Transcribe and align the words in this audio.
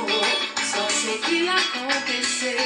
só 0.70 0.86
sei 0.88 1.18
que 1.18 1.48
aconteceu. 1.48 2.58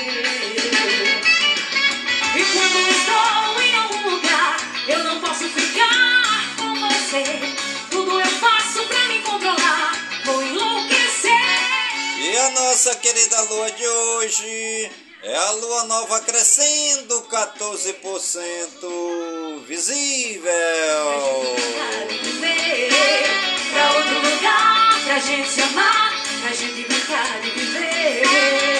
E 2.37 2.45
quando 2.53 2.79
estou 2.91 3.62
em 3.62 3.75
algum 3.77 4.11
lugar, 4.11 4.56
eu 4.89 5.05
não 5.05 5.21
posso 5.21 5.49
ficar 5.49 6.56
com 6.59 6.75
você. 6.75 7.59
Pra 8.91 9.09
me 9.09 9.19
controlar, 9.23 9.93
vou 10.25 10.43
enlouquecer. 10.43 11.31
E 12.19 12.37
a 12.37 12.51
nossa 12.51 12.95
querida 12.97 13.41
lua 13.43 13.71
de 13.71 13.87
hoje 13.87 14.91
é 15.23 15.37
a 15.37 15.51
lua 15.53 15.84
nova 15.84 16.19
crescendo 16.21 17.23
14% 17.31 19.65
visível. 19.67 20.50
Pra 23.73 23.93
outro 23.93 24.19
lugar, 24.29 25.00
pra 25.05 25.21
gente 25.21 25.49
se 25.49 25.62
amar, 25.62 26.12
pra 26.43 26.53
gente 26.53 26.83
brincar 26.83 27.47
e 27.47 27.50
viver. 27.50 28.80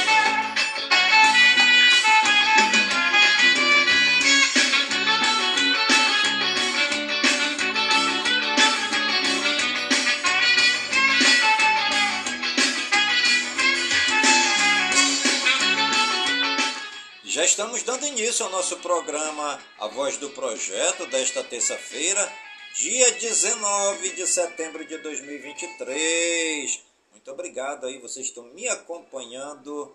Estamos 17.51 17.83
dando 17.83 18.07
início 18.07 18.45
ao 18.45 18.51
nosso 18.51 18.77
programa 18.77 19.61
A 19.77 19.87
Voz 19.87 20.15
do 20.15 20.29
Projeto 20.29 21.05
desta 21.07 21.43
terça-feira, 21.43 22.33
dia 22.75 23.11
19 23.11 24.11
de 24.11 24.25
setembro 24.25 24.85
de 24.85 24.97
2023. 24.99 26.81
Muito 27.11 27.29
obrigado 27.29 27.87
aí, 27.87 27.97
vocês 27.97 28.27
estão 28.27 28.45
me 28.45 28.69
acompanhando 28.69 29.93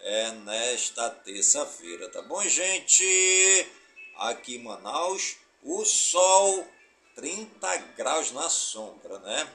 é, 0.00 0.32
nesta 0.32 1.08
terça-feira, 1.08 2.08
tá 2.08 2.22
bom, 2.22 2.42
gente? 2.42 3.68
Aqui 4.16 4.56
em 4.56 4.64
Manaus, 4.64 5.36
o 5.62 5.84
sol 5.84 6.66
30 7.14 7.76
graus 7.96 8.32
na 8.32 8.50
sombra, 8.50 9.20
né? 9.20 9.48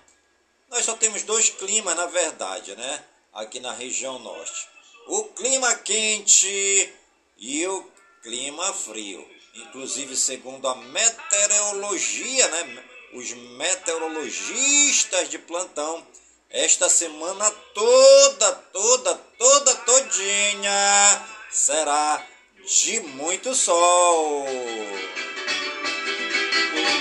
Nós 0.69 0.85
só 0.85 0.95
temos 0.95 1.23
dois 1.23 1.49
climas, 1.49 1.97
na 1.97 2.05
verdade, 2.05 2.77
né? 2.77 3.03
Aqui 3.33 3.59
na 3.59 3.73
região 3.73 4.19
norte. 4.19 4.69
O 5.07 5.25
clima 5.25 5.75
quente 5.75 7.00
e 7.41 7.65
o 7.65 7.83
clima 8.21 8.71
frio. 8.71 9.27
Inclusive, 9.55 10.15
segundo 10.15 10.67
a 10.67 10.75
meteorologia, 10.75 12.47
né? 12.47 12.83
Os 13.13 13.33
meteorologistas 13.33 15.27
de 15.27 15.39
plantão, 15.39 16.07
esta 16.49 16.87
semana 16.87 17.51
toda, 17.73 18.51
toda, 18.71 19.15
toda, 19.37 19.75
todinha 19.75 21.27
será 21.51 22.25
de 22.63 23.01
muito 23.01 23.53
sol. 23.53 24.45
O 24.45 24.47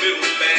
meu 0.00 0.20
pé 0.38 0.50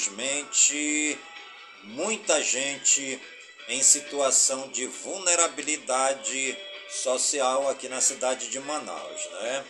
Infelizmente, 0.00 1.18
muita 1.84 2.42
gente 2.42 3.20
em 3.68 3.82
situação 3.82 4.68
de 4.68 4.86
vulnerabilidade 4.86 6.56
social 6.88 7.68
aqui 7.68 7.86
na 7.86 8.00
cidade 8.00 8.48
de 8.48 8.58
Manaus, 8.60 9.26
né? 9.26 9.64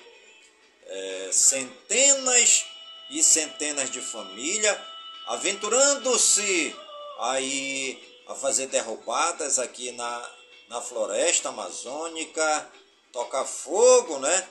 é, 0.87 1.31
centenas 1.33 2.65
e 3.11 3.25
centenas 3.25 3.91
de 3.91 4.01
famílias 4.01 4.79
aventurando-se 5.27 6.77
aí 7.19 8.01
a 8.29 8.35
fazer 8.37 8.69
derrubadas 8.69 9.59
aqui 9.59 9.91
na, 9.93 10.31
na 10.69 10.81
floresta 10.81 11.49
amazônica, 11.49 12.71
tocar 13.13 13.45
fogo, 13.45 14.21
né? 14.21 14.49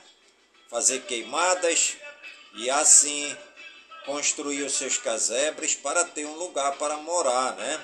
Fazer 0.69 1.03
queimadas 1.03 1.95
e 2.55 2.69
assim 2.69 3.35
construir 4.09 4.63
os 4.63 4.73
seus 4.73 4.97
casebres 4.97 5.75
para 5.75 6.03
ter 6.03 6.25
um 6.25 6.33
lugar 6.33 6.75
para 6.79 6.97
morar, 6.97 7.55
né? 7.55 7.79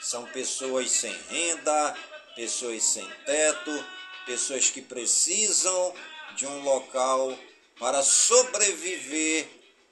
São 0.00 0.24
pessoas 0.26 0.90
sem 0.90 1.16
renda, 1.30 1.96
pessoas 2.34 2.82
sem 2.82 3.08
teto, 3.24 3.86
pessoas 4.26 4.70
que 4.70 4.82
precisam 4.82 5.94
de 6.34 6.44
um 6.48 6.62
local 6.64 7.38
para 7.78 8.02
sobreviver 8.02 9.48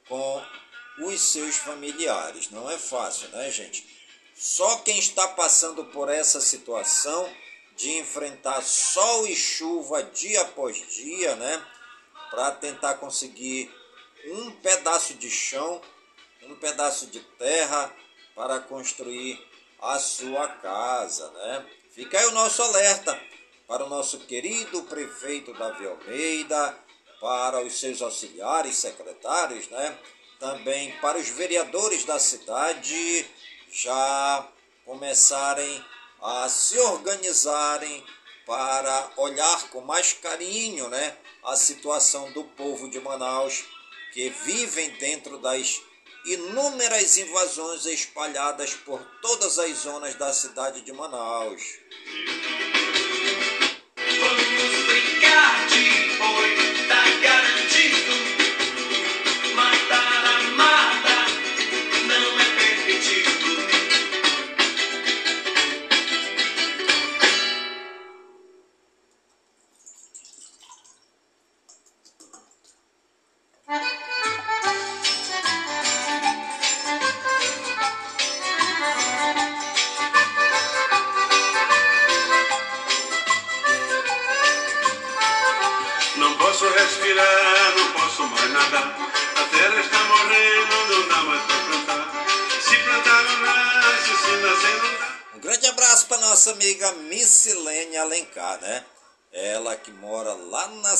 com 0.08 0.44
os 0.98 1.20
seus 1.20 1.54
familiares. 1.54 2.50
Não 2.50 2.68
é 2.68 2.76
fácil, 2.76 3.28
né, 3.28 3.48
gente? 3.52 3.86
Só 4.34 4.78
quem 4.78 4.98
está 4.98 5.28
passando 5.28 5.84
por 5.84 6.08
essa 6.08 6.40
situação 6.40 7.32
de 7.76 7.92
enfrentar 7.98 8.60
sol 8.60 9.24
e 9.28 9.36
chuva 9.36 10.02
dia 10.02 10.40
após 10.40 10.76
dia, 10.90 11.36
né, 11.36 11.64
para 12.32 12.50
tentar 12.50 12.94
conseguir 12.94 13.72
um 14.26 14.50
pedaço 14.50 15.14
de 15.14 15.30
chão, 15.30 15.80
um 16.42 16.54
pedaço 16.56 17.06
de 17.06 17.20
terra 17.20 17.92
para 18.34 18.60
construir 18.60 19.38
a 19.80 19.98
sua 19.98 20.48
casa, 20.48 21.30
né? 21.30 21.66
Fica 21.92 22.18
aí 22.18 22.26
o 22.26 22.32
nosso 22.32 22.62
alerta 22.62 23.18
para 23.66 23.84
o 23.84 23.88
nosso 23.88 24.20
querido 24.20 24.82
prefeito 24.82 25.52
Davi 25.54 25.86
Almeida, 25.86 26.78
para 27.20 27.62
os 27.62 27.80
seus 27.80 28.02
auxiliares, 28.02 28.76
secretários, 28.76 29.68
né? 29.68 29.98
Também 30.38 30.92
para 31.00 31.18
os 31.18 31.28
vereadores 31.30 32.04
da 32.04 32.18
cidade 32.18 33.26
já 33.70 34.46
começarem 34.84 35.84
a 36.20 36.48
se 36.48 36.78
organizarem 36.78 38.04
para 38.46 39.10
olhar 39.16 39.70
com 39.70 39.80
mais 39.80 40.12
carinho, 40.12 40.88
né, 40.88 41.16
a 41.42 41.56
situação 41.56 42.30
do 42.32 42.44
povo 42.44 42.88
de 42.88 43.00
Manaus 43.00 43.64
que 44.16 44.30
vivem 44.46 44.88
dentro 44.92 45.36
das 45.36 45.82
inúmeras 46.24 47.18
invasões 47.18 47.84
espalhadas 47.84 48.72
por 48.72 48.98
todas 49.20 49.58
as 49.58 49.76
zonas 49.80 50.14
da 50.14 50.32
cidade 50.32 50.80
de 50.80 50.90
Manaus. 50.90 51.62
Vamos 53.94 54.86
brincar 54.86 55.65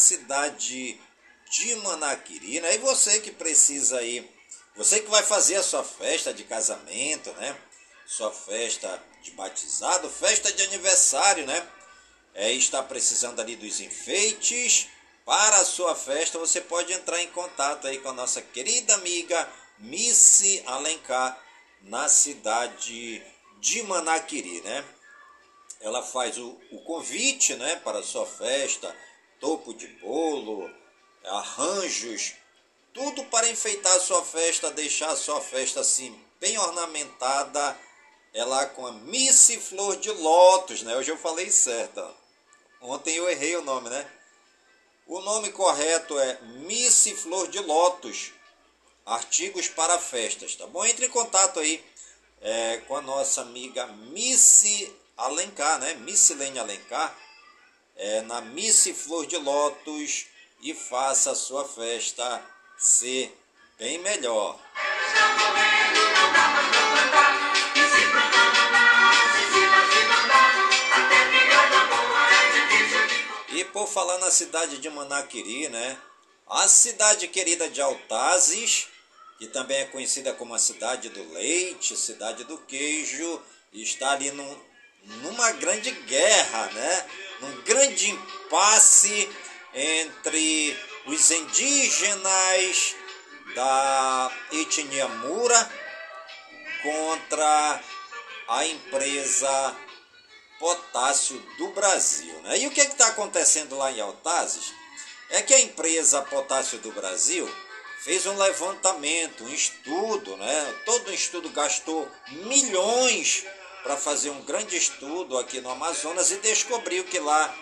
cidade 0.06 1.00
de 1.50 1.76
Manaquiri, 1.76 2.60
né? 2.60 2.74
E 2.74 2.78
você 2.78 3.20
que 3.20 3.30
precisa 3.30 3.98
aí, 3.98 4.28
você 4.76 5.00
que 5.00 5.10
vai 5.10 5.22
fazer 5.22 5.56
a 5.56 5.62
sua 5.62 5.82
festa 5.82 6.32
de 6.32 6.44
casamento, 6.44 7.32
né? 7.32 7.56
Sua 8.06 8.32
festa 8.32 9.02
de 9.22 9.32
batizado, 9.32 10.08
festa 10.08 10.52
de 10.52 10.62
aniversário, 10.62 11.46
né? 11.46 11.68
É, 12.34 12.52
está 12.52 12.82
precisando 12.82 13.40
ali 13.40 13.56
dos 13.56 13.80
enfeites 13.80 14.88
para 15.24 15.58
a 15.58 15.64
sua 15.64 15.96
festa, 15.96 16.38
você 16.38 16.60
pode 16.60 16.92
entrar 16.92 17.20
em 17.20 17.28
contato 17.28 17.88
aí 17.88 17.98
com 17.98 18.10
a 18.10 18.12
nossa 18.12 18.40
querida 18.40 18.94
amiga 18.94 19.48
Missy 19.78 20.62
Alencar 20.66 21.36
na 21.82 22.08
cidade 22.08 23.22
de 23.58 23.82
Manaquiri, 23.82 24.60
né? 24.60 24.84
Ela 25.80 26.02
faz 26.02 26.38
o, 26.38 26.56
o 26.70 26.80
convite, 26.84 27.54
né, 27.54 27.76
para 27.76 27.98
a 27.98 28.02
sua 28.02 28.24
festa, 28.24 28.94
topo 29.40 29.74
de 29.74 29.86
bolo, 29.86 30.70
arranjos, 31.24 32.34
tudo 32.92 33.24
para 33.24 33.48
enfeitar 33.48 33.92
a 33.94 34.00
sua 34.00 34.24
festa, 34.24 34.70
deixar 34.70 35.10
a 35.10 35.16
sua 35.16 35.40
festa 35.40 35.80
assim 35.80 36.18
bem 36.40 36.56
ornamentada. 36.58 37.78
É 38.32 38.44
lá 38.44 38.66
com 38.66 38.86
a 38.86 38.92
Missy 38.92 39.58
Flor 39.58 39.96
de 39.96 40.10
Lótus, 40.10 40.82
né? 40.82 40.96
Hoje 40.96 41.10
eu 41.10 41.16
falei 41.16 41.50
certo. 41.50 42.06
Ontem 42.80 43.16
eu 43.16 43.28
errei 43.30 43.56
o 43.56 43.62
nome, 43.62 43.88
né? 43.88 44.10
O 45.06 45.20
nome 45.20 45.52
correto 45.52 46.18
é 46.18 46.40
Missy 46.42 47.14
Flor 47.14 47.48
de 47.48 47.60
Lótus, 47.60 48.32
artigos 49.06 49.68
para 49.68 49.98
festas, 49.98 50.54
tá 50.56 50.66
bom? 50.66 50.84
Entre 50.84 51.06
em 51.06 51.10
contato 51.10 51.60
aí 51.60 51.82
é, 52.40 52.78
com 52.88 52.96
a 52.96 53.02
nossa 53.02 53.40
amiga 53.40 53.86
Missy 53.86 54.92
Alencar, 55.16 55.78
né? 55.78 55.94
Missilene 55.94 56.58
Alencar, 56.58 57.16
é, 57.96 58.20
na 58.22 58.40
Missy 58.40 58.92
Flor 58.92 59.26
de 59.26 59.36
Lótus 59.36 60.26
e 60.62 60.74
faça 60.74 61.32
a 61.32 61.34
sua 61.34 61.66
festa 61.66 62.42
ser 62.78 63.36
bem 63.78 63.98
melhor. 63.98 64.58
E 73.48 73.64
por 73.64 73.88
falar 73.88 74.18
na 74.18 74.30
cidade 74.30 74.78
de 74.78 74.90
Manaquiri, 74.90 75.68
né? 75.68 75.98
A 76.46 76.68
cidade 76.68 77.26
querida 77.28 77.68
de 77.68 77.80
Altazes, 77.80 78.88
que 79.38 79.46
também 79.46 79.78
é 79.78 79.84
conhecida 79.86 80.32
como 80.32 80.54
a 80.54 80.58
cidade 80.58 81.08
do 81.08 81.32
leite, 81.32 81.96
cidade 81.96 82.44
do 82.44 82.58
queijo, 82.58 83.42
está 83.72 84.12
ali 84.12 84.30
num, 84.30 84.58
numa 85.22 85.52
grande 85.52 85.90
guerra, 85.90 86.66
né? 86.72 87.06
Num 87.40 87.62
grande 87.62 88.10
impasse 88.10 89.30
entre 89.74 90.76
os 91.06 91.30
indígenas 91.30 92.94
da 93.54 94.32
etnia 94.52 95.08
Mura 95.08 95.70
contra 96.82 97.80
a 98.48 98.66
empresa 98.66 99.76
Potássio 100.58 101.38
do 101.58 101.68
Brasil. 101.68 102.34
Né? 102.42 102.58
E 102.60 102.66
o 102.66 102.70
que 102.70 102.80
está 102.80 103.08
acontecendo 103.08 103.76
lá 103.76 103.92
em 103.92 104.00
Altazes? 104.00 104.72
É 105.30 105.42
que 105.42 105.52
a 105.52 105.60
empresa 105.60 106.22
Potássio 106.22 106.78
do 106.78 106.92
Brasil 106.92 107.52
fez 108.00 108.24
um 108.26 108.36
levantamento, 108.38 109.44
um 109.44 109.52
estudo, 109.52 110.36
né? 110.36 110.74
todo 110.84 111.10
um 111.10 111.14
estudo 111.14 111.50
gastou 111.50 112.10
milhões 112.28 113.44
para 113.86 113.96
fazer 113.96 114.30
um 114.30 114.42
grande 114.42 114.76
estudo 114.76 115.38
aqui 115.38 115.60
no 115.60 115.70
Amazonas 115.70 116.32
e 116.32 116.38
descobriu 116.38 117.04
que 117.04 117.20
lá 117.20 117.54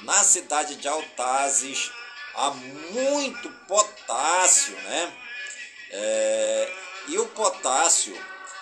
na 0.00 0.24
cidade 0.24 0.74
de 0.76 0.88
Altazes 0.88 1.92
há 2.34 2.50
muito 2.50 3.50
potássio, 3.68 4.74
né? 4.74 5.12
É, 5.90 6.72
e 7.08 7.18
o 7.18 7.26
potássio 7.26 8.18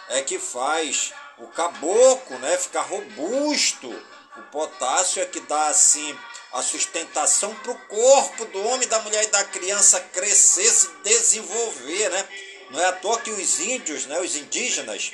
é 0.08 0.22
que 0.22 0.40
faz 0.40 1.12
o 1.38 1.46
caboclo 1.46 2.36
né, 2.40 2.58
ficar 2.58 2.82
robusto. 2.82 3.88
O 4.36 4.42
potássio 4.50 5.22
é 5.22 5.26
que 5.26 5.38
dá 5.38 5.68
assim 5.68 6.18
a 6.52 6.62
sustentação 6.62 7.54
para 7.54 7.70
o 7.70 7.78
corpo 7.86 8.44
do 8.46 8.60
homem, 8.66 8.88
da 8.88 8.98
mulher 8.98 9.22
e 9.22 9.28
da 9.28 9.44
criança 9.44 10.00
crescer, 10.00 10.68
se 10.68 10.90
desenvolver, 11.04 12.10
né? 12.10 12.28
Não 12.70 12.80
é 12.80 12.86
à 12.86 12.92
toa 12.92 13.20
que 13.20 13.30
os 13.30 13.60
índios, 13.60 14.06
né, 14.06 14.18
os 14.20 14.34
indígenas 14.34 15.12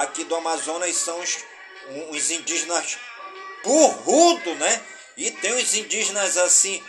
aqui 0.00 0.24
do 0.24 0.34
Amazonas 0.34 0.96
são 0.96 1.20
os, 1.20 1.38
os 2.10 2.30
indígenas 2.30 2.98
burrudo, 3.62 4.54
né? 4.56 4.84
E 5.16 5.30
tem 5.30 5.52
os 5.54 5.74
indígenas 5.74 6.36
assim, 6.36 6.82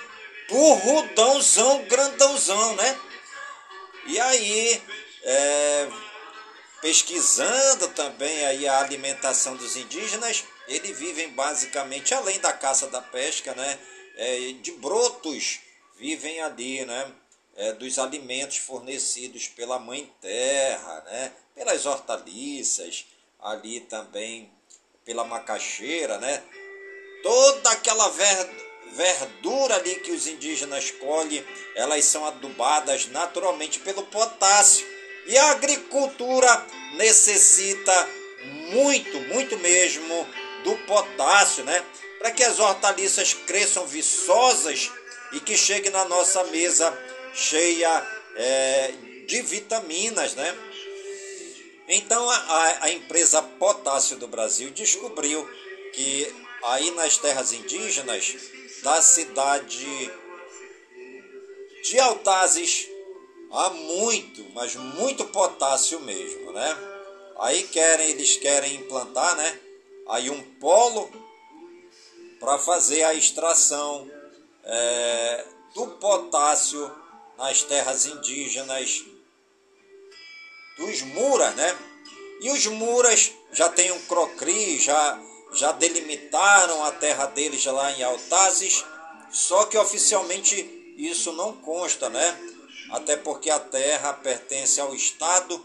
burrudãozão, 0.49 1.83
grandãozão, 1.85 2.75
né? 2.75 2.99
E 4.07 4.19
aí, 4.19 4.81
é, 5.23 5.89
pesquisando 6.81 7.89
também 7.89 8.45
aí 8.45 8.67
a 8.67 8.79
alimentação 8.79 9.55
dos 9.55 9.75
indígenas, 9.75 10.43
eles 10.67 10.97
vivem 10.97 11.29
basicamente, 11.29 12.13
além 12.13 12.39
da 12.39 12.53
caça 12.53 12.87
da 12.87 13.01
pesca, 13.01 13.53
né, 13.53 13.79
é, 14.15 14.53
de 14.61 14.71
brotos, 14.73 15.59
vivem 15.97 16.41
ali, 16.41 16.85
né, 16.85 17.11
é, 17.55 17.73
dos 17.73 17.99
alimentos 17.99 18.57
fornecidos 18.57 19.47
pela 19.47 19.79
Mãe 19.79 20.11
Terra, 20.19 21.03
né? 21.05 21.33
Pelas 21.55 21.85
hortaliças, 21.85 23.05
ali 23.41 23.81
também 23.81 24.51
pela 25.05 25.23
macaxeira, 25.23 26.17
né? 26.17 26.41
Toda 27.21 27.71
aquela 27.71 28.09
ver, 28.09 28.49
verdura 28.93 29.75
ali 29.75 29.95
que 29.95 30.11
os 30.11 30.27
indígenas 30.27 30.91
colhem, 30.91 31.45
elas 31.75 32.05
são 32.05 32.25
adubadas 32.25 33.07
naturalmente 33.07 33.79
pelo 33.79 34.03
potássio. 34.03 34.85
E 35.25 35.37
a 35.37 35.51
agricultura 35.51 36.65
necessita 36.95 38.09
muito, 38.71 39.19
muito 39.21 39.57
mesmo 39.59 40.27
do 40.63 40.75
potássio, 40.85 41.63
né? 41.63 41.83
Para 42.19 42.31
que 42.31 42.43
as 42.43 42.59
hortaliças 42.59 43.33
cresçam 43.33 43.85
viçosas 43.85 44.91
e 45.33 45.39
que 45.39 45.57
cheguem 45.57 45.91
na 45.91 46.05
nossa 46.05 46.43
mesa 46.45 46.97
cheia 47.33 48.07
é, 48.35 48.93
de 49.27 49.41
vitaminas, 49.41 50.35
né? 50.35 50.55
Então 51.87 52.29
a, 52.29 52.77
a 52.81 52.91
empresa 52.91 53.41
Potássio 53.41 54.17
do 54.17 54.27
Brasil 54.27 54.69
descobriu 54.71 55.47
que 55.93 56.33
aí 56.63 56.91
nas 56.91 57.17
terras 57.17 57.51
indígenas 57.51 58.35
da 58.81 59.01
cidade 59.01 60.11
de 61.83 61.99
Altazes 61.99 62.87
há 63.51 63.69
muito, 63.69 64.43
mas 64.53 64.75
muito 64.75 65.25
potássio 65.25 65.99
mesmo, 65.99 66.51
né? 66.51 66.77
Aí 67.39 67.63
querem, 67.63 68.09
eles 68.09 68.37
querem 68.37 68.75
implantar, 68.75 69.35
né? 69.35 69.59
Aí 70.07 70.29
um 70.29 70.41
polo 70.55 71.11
para 72.39 72.57
fazer 72.57 73.03
a 73.03 73.13
extração 73.13 74.09
é, 74.63 75.45
do 75.75 75.87
potássio 75.87 76.91
nas 77.37 77.61
terras 77.63 78.05
indígenas 78.05 79.03
dos 80.77 81.01
Muras, 81.01 81.55
né? 81.55 81.77
E 82.41 82.49
os 82.49 82.65
Muras 82.67 83.31
já 83.51 83.69
têm 83.69 83.91
um 83.91 83.99
crocri, 84.01 84.79
já, 84.79 85.19
já 85.53 85.71
delimitaram 85.71 86.83
a 86.83 86.91
terra 86.91 87.27
deles 87.27 87.63
lá 87.65 87.91
em 87.91 88.03
Altazes, 88.03 88.83
só 89.31 89.65
que 89.65 89.77
oficialmente 89.77 90.95
isso 90.97 91.31
não 91.33 91.53
consta, 91.53 92.09
né? 92.09 92.37
Até 92.91 93.17
porque 93.17 93.49
a 93.49 93.59
terra 93.59 94.13
pertence 94.13 94.79
ao 94.79 94.93
Estado, 94.93 95.63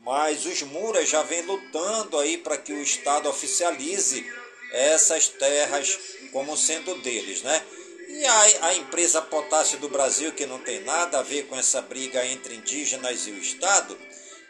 mas 0.00 0.46
os 0.46 0.62
Muras 0.62 1.08
já 1.08 1.22
vêm 1.22 1.42
lutando 1.42 2.18
aí 2.18 2.38
para 2.38 2.56
que 2.56 2.72
o 2.72 2.82
Estado 2.82 3.28
oficialize 3.28 4.24
essas 4.72 5.28
terras 5.28 5.98
como 6.32 6.56
sendo 6.56 6.94
deles, 7.02 7.42
né? 7.42 7.62
E 8.08 8.24
a, 8.26 8.66
a 8.66 8.74
empresa 8.74 9.22
Potássio 9.22 9.78
do 9.78 9.88
Brasil, 9.88 10.32
que 10.32 10.46
não 10.46 10.58
tem 10.58 10.80
nada 10.80 11.18
a 11.18 11.22
ver 11.22 11.46
com 11.46 11.56
essa 11.56 11.80
briga 11.80 12.24
entre 12.26 12.56
indígenas 12.56 13.26
e 13.26 13.30
o 13.30 13.38
Estado, 13.38 13.98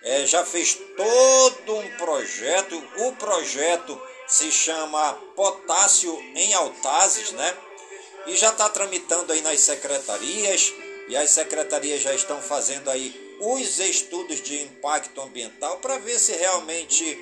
é, 0.02 0.26
já 0.26 0.44
fez 0.44 0.78
todo 0.96 1.76
um 1.76 1.96
projeto. 1.96 2.82
O 2.98 3.12
projeto 3.12 4.00
se 4.26 4.50
chama 4.50 5.14
Potássio 5.36 6.18
em 6.34 6.54
Altazes, 6.54 7.32
né? 7.32 7.56
E 8.26 8.36
já 8.36 8.50
está 8.50 8.68
tramitando 8.68 9.32
aí 9.32 9.40
nas 9.42 9.60
secretarias, 9.60 10.72
e 11.08 11.16
as 11.16 11.30
secretarias 11.30 12.00
já 12.00 12.14
estão 12.14 12.40
fazendo 12.40 12.88
aí 12.88 13.36
os 13.40 13.78
estudos 13.80 14.40
de 14.40 14.62
impacto 14.62 15.20
ambiental 15.20 15.78
para 15.78 15.98
ver 15.98 16.18
se 16.18 16.32
realmente 16.32 17.18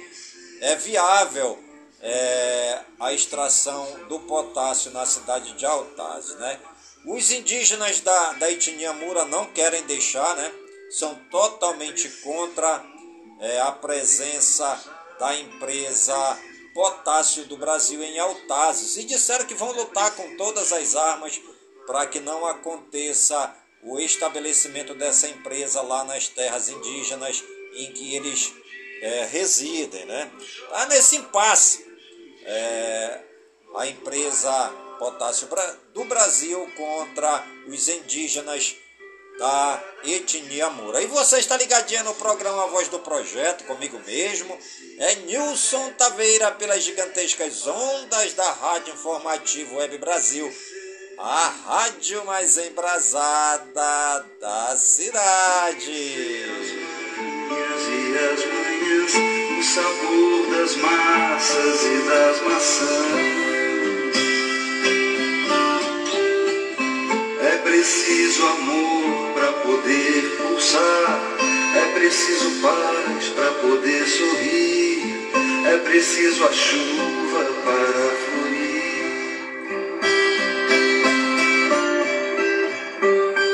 é 0.61 0.77
viável 0.77 1.59
é, 2.03 2.81
a 2.99 3.13
extração 3.13 4.07
do 4.09 4.21
potássio 4.21 4.91
na 4.91 5.07
cidade 5.07 5.53
de 5.55 5.65
Altazes, 5.65 6.37
né? 6.37 6.61
Os 7.07 7.31
indígenas 7.31 8.01
da, 8.01 8.35
da 8.35 8.51
etnia 8.51 8.93
Mura 8.93 9.25
não 9.25 9.47
querem 9.47 9.83
deixar, 9.85 10.37
né? 10.37 10.53
São 10.91 11.15
totalmente 11.31 12.09
contra 12.23 12.85
é, 13.41 13.61
a 13.61 13.73
presença 13.73 14.79
da 15.19 15.39
empresa 15.39 16.39
Potássio 16.75 17.45
do 17.47 17.57
Brasil 17.57 18.03
em 18.03 18.19
Altazes 18.19 18.97
e 18.97 19.05
disseram 19.05 19.45
que 19.45 19.55
vão 19.55 19.73
lutar 19.73 20.15
com 20.15 20.37
todas 20.37 20.73
as 20.73 20.95
armas 20.95 21.41
para 21.87 22.07
que 22.07 22.21
não 22.21 22.47
aconteça 22.47 23.55
o 23.83 23.99
estabelecimento 23.99 24.95
dessa 24.95 25.29
empresa 25.29 25.81
lá 25.83 26.05
nas 26.05 26.29
terras 26.29 26.69
indígenas 26.69 27.43
em 27.75 27.93
que 27.93 28.15
eles 28.15 28.53
é, 29.01 29.25
residem. 29.25 30.05
Né? 30.05 30.31
Tá 30.69 30.87
nesse 30.87 31.17
impasse 31.17 31.85
é, 32.45 33.21
a 33.77 33.87
empresa 33.87 34.69
Potássio 34.99 35.49
do 35.95 36.05
Brasil 36.05 36.71
contra 36.77 37.45
os 37.67 37.89
indígenas 37.89 38.77
da 39.41 39.83
etnia 40.05 40.69
Moura. 40.69 41.03
E 41.03 41.07
você 41.07 41.39
está 41.39 41.57
ligadinho 41.57 42.05
no 42.05 42.13
programa 42.15 42.67
Voz 42.67 42.89
do 42.89 42.99
Projeto, 42.99 43.65
comigo 43.65 43.99
mesmo. 44.07 44.59
É 44.99 45.15
Nilson 45.17 45.91
Taveira 45.97 46.51
pelas 46.53 46.85
gigantescas 46.85 47.67
ondas 47.67 48.35
da 48.35 48.53
Rádio 48.53 48.93
Informativo 48.93 49.77
Web 49.77 49.97
Brasil. 49.97 50.55
A 51.19 51.49
rádio 51.67 52.23
mais 52.27 52.59
embrasada 52.59 54.27
da 54.39 54.77
cidade. 54.77 55.91
E 55.91 56.45
as 58.19 58.41
o 59.59 59.63
sabor 59.63 60.51
das 60.51 60.77
massas 60.77 61.83
e 61.83 62.03
das 62.09 62.41
maçãs. 62.43 63.41
É 67.43 67.57
preciso 67.63 68.47
amor 68.47 69.30
poder 69.71 70.37
pulsar. 70.37 71.21
É 71.77 71.95
preciso 71.95 72.61
paz 72.61 73.29
para 73.29 73.53
poder 73.55 74.05
sorrir. 74.07 75.31
É 75.67 75.79
preciso 75.79 76.45
a 76.45 76.53
chuva 76.53 77.45
para 77.65 78.11
florir. 78.25 79.01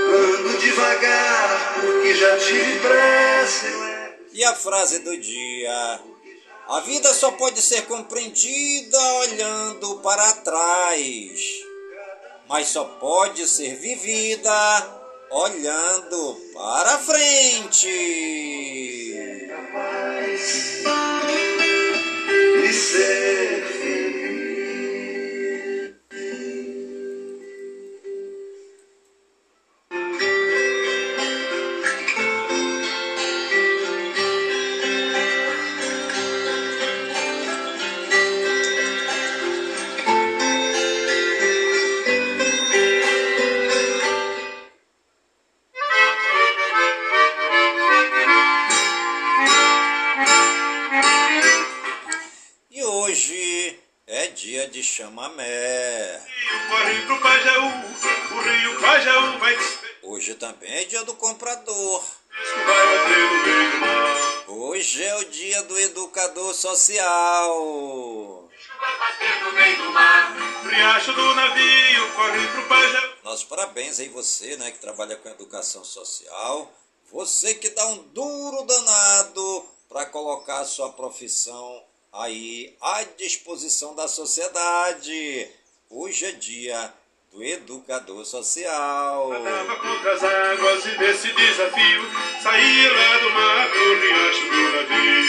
Ando 0.08 0.58
devagar 0.58 1.74
porque 1.80 2.14
já 2.14 2.38
tive 2.38 2.78
pressa. 2.80 3.66
E 4.32 4.44
a 4.44 4.54
frase 4.54 5.00
do 5.00 5.16
dia? 5.18 6.00
A 6.68 6.80
vida 6.80 7.12
só 7.12 7.30
pode 7.32 7.60
ser 7.60 7.82
compreendida 7.82 8.98
olhando 9.14 9.96
para 9.96 10.32
trás, 10.32 11.40
mas 12.48 12.68
só 12.68 12.84
pode 12.84 13.46
ser 13.46 13.76
vivida 13.76 14.95
olhando 15.36 16.40
para 16.54 16.96
frente. 16.98 17.88
E 22.64 22.72
ser 22.72 23.45
hoje 53.16 53.80
é 54.06 54.26
dia 54.26 54.68
de 54.68 54.82
chamamé. 54.82 56.20
Corre 56.68 57.00
pro 57.06 57.18
Pajaú, 57.18 57.64
o 57.64 58.40
rio 58.42 58.78
Pajaú 58.78 59.38
vai. 59.38 59.58
Hoje 60.02 60.34
também 60.34 60.70
é 60.70 60.84
dia 60.84 61.02
do 61.02 61.14
comprador. 61.14 62.04
Hoje 64.48 65.02
é 65.02 65.16
o 65.16 65.24
dia 65.30 65.62
do 65.62 65.78
educador 65.78 66.52
social. 66.52 68.50
Do 69.78 69.92
mar. 69.92 70.36
Riacho 70.68 71.12
do 71.14 71.34
navio, 71.34 72.12
corre 72.14 72.46
pro 72.48 72.68
Pajaú. 72.68 73.12
Nossos 73.24 73.44
parabéns 73.44 73.98
aí 73.98 74.10
você, 74.10 74.58
né, 74.58 74.70
que 74.70 74.78
trabalha 74.78 75.16
com 75.16 75.30
educação 75.30 75.82
social. 75.82 76.70
Você 77.10 77.54
que 77.54 77.70
dá 77.70 77.86
um 77.86 77.96
duro 78.08 78.62
danado 78.64 79.66
para 79.88 80.04
colocar 80.04 80.60
a 80.60 80.66
sua 80.66 80.92
profissão 80.92 81.82
aí 82.18 82.74
à 82.80 83.02
disposição 83.16 83.94
da 83.94 84.08
sociedade. 84.08 85.48
Hoje 85.90 86.26
é 86.26 86.32
dia 86.32 86.92
do 87.30 87.42
educador 87.42 88.24
social. 88.24 89.28
Nadava 89.30 89.76
contra 89.76 90.14
as 90.14 90.24
águas 90.24 90.84
e 90.86 90.98
nesse 90.98 91.32
desafio 91.32 92.02
saía 92.42 92.92
lá 92.92 93.18
do 93.18 93.30
mar 93.30 93.70
pro 93.70 94.00
riacho 94.00 94.50
do 94.50 94.72
navio. 94.72 95.26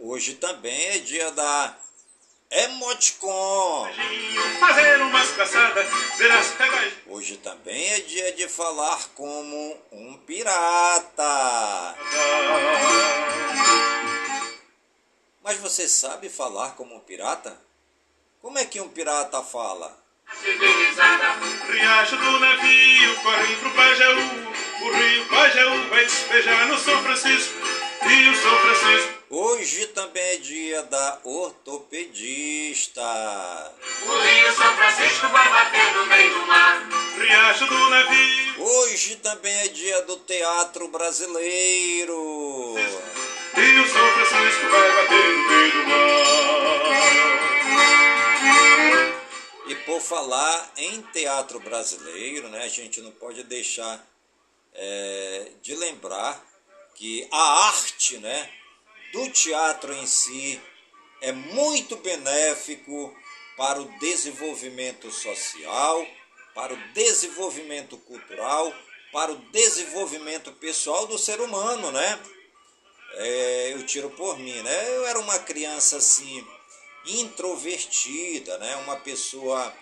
Hoje 0.00 0.34
também 0.34 0.88
é 0.88 0.98
dia 0.98 1.30
da 1.32 1.76
Emoticon. 2.50 3.88
Fazer 4.60 5.00
umas 5.02 5.30
caçadas, 5.32 5.86
ver 6.16 6.30
as. 6.30 6.54
Hoje 7.08 7.36
dia 8.02 8.32
de 8.32 8.48
falar 8.48 8.98
como 9.14 9.76
um 9.90 10.16
pirata. 10.18 11.94
Mas 15.42 15.58
você 15.58 15.88
sabe 15.88 16.28
falar 16.28 16.70
como 16.76 16.94
um 16.94 17.00
pirata? 17.00 17.56
Como 18.40 18.58
é 18.58 18.64
que 18.64 18.80
um 18.80 18.88
pirata 18.88 19.42
fala? 19.42 19.96
Riacho 21.68 22.16
do 22.16 22.38
navio 22.38 23.16
corre 23.22 23.56
pro 23.56 23.70
Pajaú. 23.72 24.18
O 24.82 24.92
rio 24.92 25.26
Pajaú 25.28 25.88
vai 25.88 26.04
despejar 26.04 26.66
no 26.68 26.78
São 26.78 27.02
Francisco. 27.02 27.54
E 28.08 28.28
o 28.28 28.36
São 28.36 28.58
Francisco. 28.58 29.15
Hoje 29.28 29.88
também 29.88 30.22
é 30.22 30.36
dia 30.36 30.84
da 30.84 31.18
ortopedista. 31.24 33.02
O 34.02 34.18
rio 34.20 34.54
São 34.54 34.76
Francisco 34.76 35.26
vai 35.28 35.48
bater 35.50 35.94
no 35.96 36.06
meio 36.06 36.32
do 36.32 36.46
mar. 36.46 36.88
Riacho 37.18 37.66
do 37.66 37.90
navio. 37.90 38.62
Hoje 38.62 39.16
também 39.16 39.52
é 39.52 39.68
dia 39.68 40.02
do 40.02 40.16
teatro 40.18 40.86
brasileiro. 40.86 42.76
E 43.56 43.80
o 43.80 43.88
São 43.88 44.12
Francisco 44.12 44.68
vai 44.70 44.92
bater 44.94 45.32
no 45.32 45.48
meio 45.48 45.72
do 45.72 45.88
mar. 45.88 45.96
E 49.66 49.74
por 49.74 50.00
falar 50.00 50.72
em 50.76 51.02
teatro 51.02 51.58
brasileiro, 51.58 52.48
né, 52.48 52.62
a 52.62 52.68
gente 52.68 53.00
não 53.00 53.10
pode 53.10 53.42
deixar 53.42 54.06
é, 54.72 55.50
de 55.60 55.74
lembrar 55.74 56.40
que 56.94 57.26
a 57.32 57.66
arte 57.66 58.18
né, 58.18 58.48
do 59.12 59.30
teatro 59.30 59.92
em 59.92 60.06
si 60.06 60.60
é 61.20 61.32
muito 61.32 61.96
benéfico 61.96 63.16
para 63.56 63.80
o 63.80 63.98
desenvolvimento 63.98 65.10
social, 65.10 66.06
para 66.54 66.74
o 66.74 66.76
desenvolvimento 66.92 67.96
cultural, 67.98 68.74
para 69.12 69.32
o 69.32 69.36
desenvolvimento 69.50 70.52
pessoal 70.52 71.06
do 71.06 71.18
ser 71.18 71.40
humano, 71.40 71.90
né? 71.90 72.20
É, 73.14 73.72
eu 73.72 73.86
tiro 73.86 74.10
por 74.10 74.38
mim, 74.38 74.60
né? 74.62 74.96
Eu 74.96 75.06
era 75.06 75.18
uma 75.18 75.38
criança 75.38 75.96
assim 75.96 76.46
introvertida, 77.06 78.58
né? 78.58 78.76
Uma 78.76 78.96
pessoa 78.96 79.72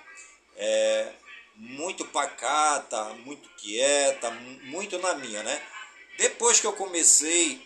é, 0.56 1.12
muito 1.56 2.04
pacata, 2.06 3.04
muito 3.24 3.48
quieta, 3.56 4.30
muito 4.64 4.98
na 4.98 5.14
minha, 5.14 5.42
né? 5.42 5.62
Depois 6.16 6.60
que 6.60 6.66
eu 6.66 6.72
comecei 6.74 7.60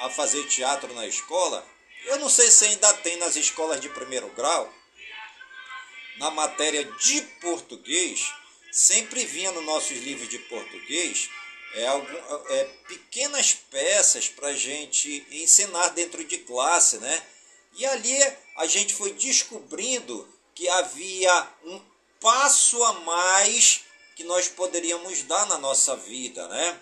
a 0.00 0.10
fazer 0.10 0.46
teatro 0.48 0.92
na 0.94 1.06
escola, 1.06 1.66
eu 2.04 2.18
não 2.18 2.28
sei 2.28 2.50
se 2.50 2.64
ainda 2.64 2.92
tem 2.94 3.16
nas 3.16 3.36
escolas 3.36 3.80
de 3.80 3.88
primeiro 3.88 4.28
grau, 4.30 4.72
na 6.18 6.30
matéria 6.30 6.84
de 6.84 7.22
português, 7.40 8.32
sempre 8.70 9.24
vinha 9.24 9.50
nos 9.52 9.64
nossos 9.64 9.98
livros 9.98 10.28
de 10.28 10.38
português 10.38 11.28
é, 11.74 11.86
algum, 11.86 12.16
é, 12.50 12.64
pequenas 12.86 13.52
peças 13.52 14.28
para 14.28 14.48
a 14.48 14.54
gente 14.54 15.26
ensinar 15.30 15.88
dentro 15.88 16.24
de 16.24 16.38
classe, 16.38 16.98
né? 16.98 17.22
E 17.76 17.84
ali 17.84 18.16
a 18.56 18.66
gente 18.66 18.94
foi 18.94 19.12
descobrindo 19.12 20.28
que 20.54 20.68
havia 20.68 21.48
um 21.64 21.80
passo 22.20 22.82
a 22.84 22.92
mais 23.00 23.80
que 24.14 24.22
nós 24.22 24.46
poderíamos 24.46 25.22
dar 25.24 25.46
na 25.46 25.58
nossa 25.58 25.96
vida, 25.96 26.46
né? 26.46 26.80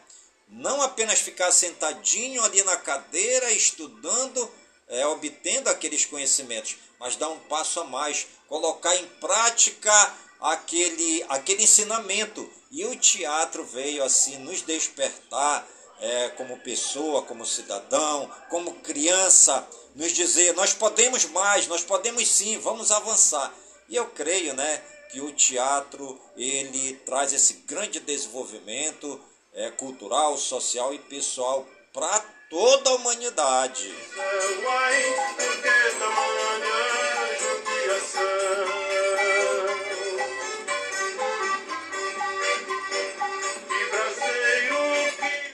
Não 0.53 0.83
apenas 0.83 1.19
ficar 1.19 1.51
sentadinho 1.51 2.43
ali 2.45 2.63
na 2.63 2.77
cadeira 2.77 3.51
estudando, 3.53 4.51
é, 4.87 5.07
obtendo 5.07 5.71
aqueles 5.71 6.05
conhecimentos, 6.05 6.77
mas 7.01 7.17
dar 7.17 7.31
um 7.31 7.39
passo 7.41 7.81
a 7.81 7.85
mais, 7.85 8.27
colocar 8.49 8.95
em 8.97 9.07
prática 9.19 10.15
aquele, 10.39 11.25
aquele 11.31 11.63
ensinamento. 11.63 12.49
E 12.71 12.85
o 12.85 12.95
teatro 12.95 13.65
veio 13.65 14.05
assim 14.05 14.37
nos 14.39 14.61
despertar 14.61 15.67
é, 16.01 16.29
como 16.31 16.61
pessoa, 16.61 17.23
como 17.23 17.47
cidadão, 17.47 18.31
como 18.51 18.75
criança, 18.81 19.67
nos 19.95 20.13
dizer 20.13 20.55
nós 20.55 20.75
podemos 20.75 21.25
mais, 21.27 21.67
nós 21.67 21.83
podemos 21.83 22.29
sim, 22.29 22.59
vamos 22.59 22.91
avançar. 22.91 23.55
E 23.89 23.97
eu 23.97 24.07
creio, 24.09 24.53
né, 24.53 24.83
que 25.11 25.21
o 25.21 25.33
teatro 25.33 26.21
ele 26.37 26.95
traz 27.07 27.33
esse 27.33 27.55
grande 27.67 28.01
desenvolvimento 28.01 29.19
é, 29.55 29.71
cultural, 29.71 30.37
social 30.37 30.95
e 30.95 30.99
pessoal 30.99 31.67
para 31.93 32.21
toda 32.49 32.91
a 32.91 32.95
humanidade. 32.95 33.95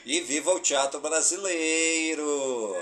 E 0.07 0.21
viva 0.23 0.53
o 0.53 0.61
teatro 0.61 1.01
brasileiro! 1.01 2.77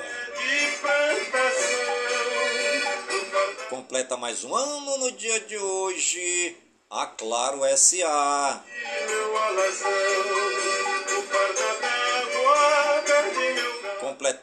Completa 3.69 4.17
mais 4.17 4.45
um 4.45 4.55
ano 4.55 4.99
no 4.99 5.13
dia 5.13 5.41
de 5.41 5.59
hoje 5.59 6.57
a 6.89 7.07
Claro 7.07 7.61
SA. 7.77 8.63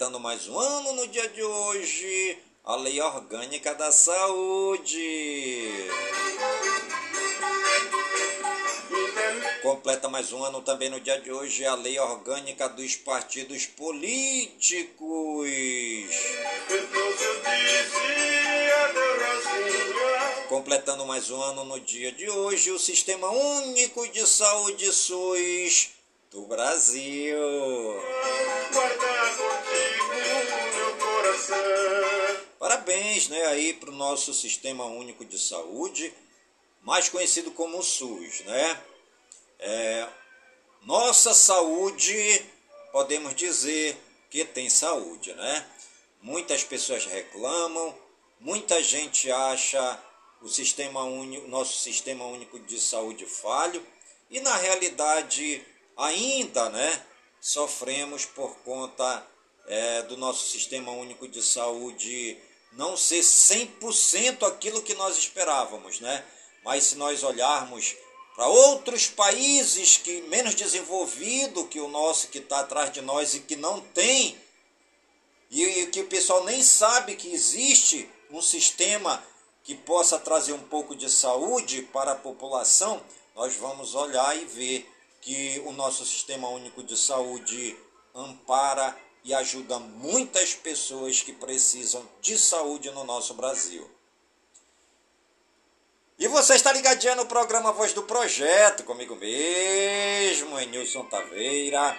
Completando 0.03 0.19
mais 0.19 0.49
um 0.49 0.59
ano 0.59 0.91
no 0.93 1.07
dia 1.07 1.29
de 1.29 1.41
hoje 1.41 2.37
a 2.65 2.75
Lei 2.75 2.99
Orgânica 2.99 3.73
da 3.73 3.89
Saúde. 3.89 5.69
Completa 9.61 10.09
mais 10.09 10.33
um 10.33 10.43
ano 10.43 10.61
também 10.61 10.89
no 10.89 10.99
dia 10.99 11.17
de 11.21 11.31
hoje 11.31 11.65
a 11.65 11.75
Lei 11.75 11.97
Orgânica 11.97 12.67
dos 12.67 12.97
Partidos 12.97 13.65
Políticos. 13.65 14.99
Completando 20.49 21.05
mais 21.05 21.31
um 21.31 21.41
ano 21.41 21.63
no 21.63 21.79
dia 21.79 22.11
de 22.11 22.29
hoje, 22.29 22.71
o 22.71 22.79
Sistema 22.79 23.29
Único 23.29 24.05
de 24.09 24.27
Saúde 24.27 24.91
SUS 24.91 25.91
do 26.29 26.41
Brasil. 26.41 27.37
Parabéns 32.59 33.27
né, 33.27 33.45
aí 33.47 33.73
para 33.73 33.89
o 33.89 33.95
nosso 33.95 34.33
Sistema 34.33 34.85
Único 34.85 35.25
de 35.25 35.37
Saúde, 35.37 36.13
mais 36.81 37.09
conhecido 37.09 37.51
como 37.51 37.79
o 37.79 37.83
SUS. 37.83 38.41
Né? 38.41 38.81
É, 39.59 40.07
nossa 40.83 41.33
saúde, 41.33 42.45
podemos 42.91 43.35
dizer 43.35 43.97
que 44.29 44.45
tem 44.45 44.69
saúde. 44.69 45.33
Né? 45.33 45.65
Muitas 46.21 46.63
pessoas 46.63 47.05
reclamam, 47.05 47.97
muita 48.39 48.81
gente 48.81 49.31
acha 49.31 49.99
o 50.41 50.49
sistema 50.49 51.03
único, 51.03 51.47
nosso 51.47 51.79
sistema 51.79 52.25
único 52.25 52.59
de 52.59 52.79
saúde 52.79 53.25
falho 53.25 53.85
e 54.29 54.39
na 54.41 54.55
realidade 54.57 55.65
ainda 55.95 56.69
né, 56.69 57.05
sofremos 57.39 58.25
por 58.25 58.55
conta 58.57 59.25
é, 59.67 60.01
do 60.03 60.17
nosso 60.17 60.49
sistema 60.49 60.91
único 60.91 61.27
de 61.27 61.41
saúde 61.41 62.37
não 62.73 62.97
ser 62.97 63.21
100% 63.21 64.47
aquilo 64.47 64.81
que 64.81 64.95
nós 64.95 65.17
esperávamos, 65.17 65.99
né? 65.99 66.23
Mas 66.63 66.85
se 66.85 66.95
nós 66.95 67.23
olharmos 67.23 67.95
para 68.35 68.47
outros 68.47 69.07
países 69.07 69.97
que 69.97 70.21
menos 70.23 70.55
desenvolvido 70.55 71.67
que 71.67 71.79
o 71.79 71.87
nosso 71.87 72.29
que 72.29 72.39
está 72.39 72.61
atrás 72.61 72.91
de 72.91 73.01
nós 73.01 73.35
e 73.35 73.41
que 73.41 73.55
não 73.55 73.79
tem 73.79 74.35
e 75.51 75.85
que 75.87 76.01
o 76.01 76.07
pessoal 76.07 76.43
nem 76.43 76.63
sabe 76.63 77.15
que 77.15 77.31
existe 77.31 78.09
um 78.31 78.41
sistema 78.41 79.23
que 79.63 79.75
possa 79.75 80.17
trazer 80.17 80.53
um 80.53 80.63
pouco 80.63 80.95
de 80.95 81.09
saúde 81.09 81.83
para 81.83 82.13
a 82.13 82.15
população, 82.15 83.01
nós 83.35 83.55
vamos 83.55 83.93
olhar 83.93 84.35
e 84.35 84.45
ver 84.45 84.89
que 85.21 85.61
o 85.65 85.71
nosso 85.71 86.05
sistema 86.05 86.49
único 86.49 86.81
de 86.81 86.97
saúde 86.97 87.77
ampara 88.15 88.97
e 89.23 89.33
ajuda 89.33 89.79
muitas 89.79 90.53
pessoas 90.53 91.21
que 91.21 91.31
precisam 91.31 92.07
de 92.21 92.37
saúde 92.37 92.91
no 92.91 93.03
nosso 93.03 93.33
Brasil. 93.33 93.89
E 96.19 96.27
você 96.27 96.55
está 96.55 96.71
ligadinho 96.71 97.15
no 97.15 97.25
programa 97.25 97.71
Voz 97.71 97.91
do 97.93 98.03
Projeto, 98.03 98.83
comigo 98.83 99.15
mesmo, 99.15 100.59
Enilson 100.59 101.05
Taveira, 101.05 101.97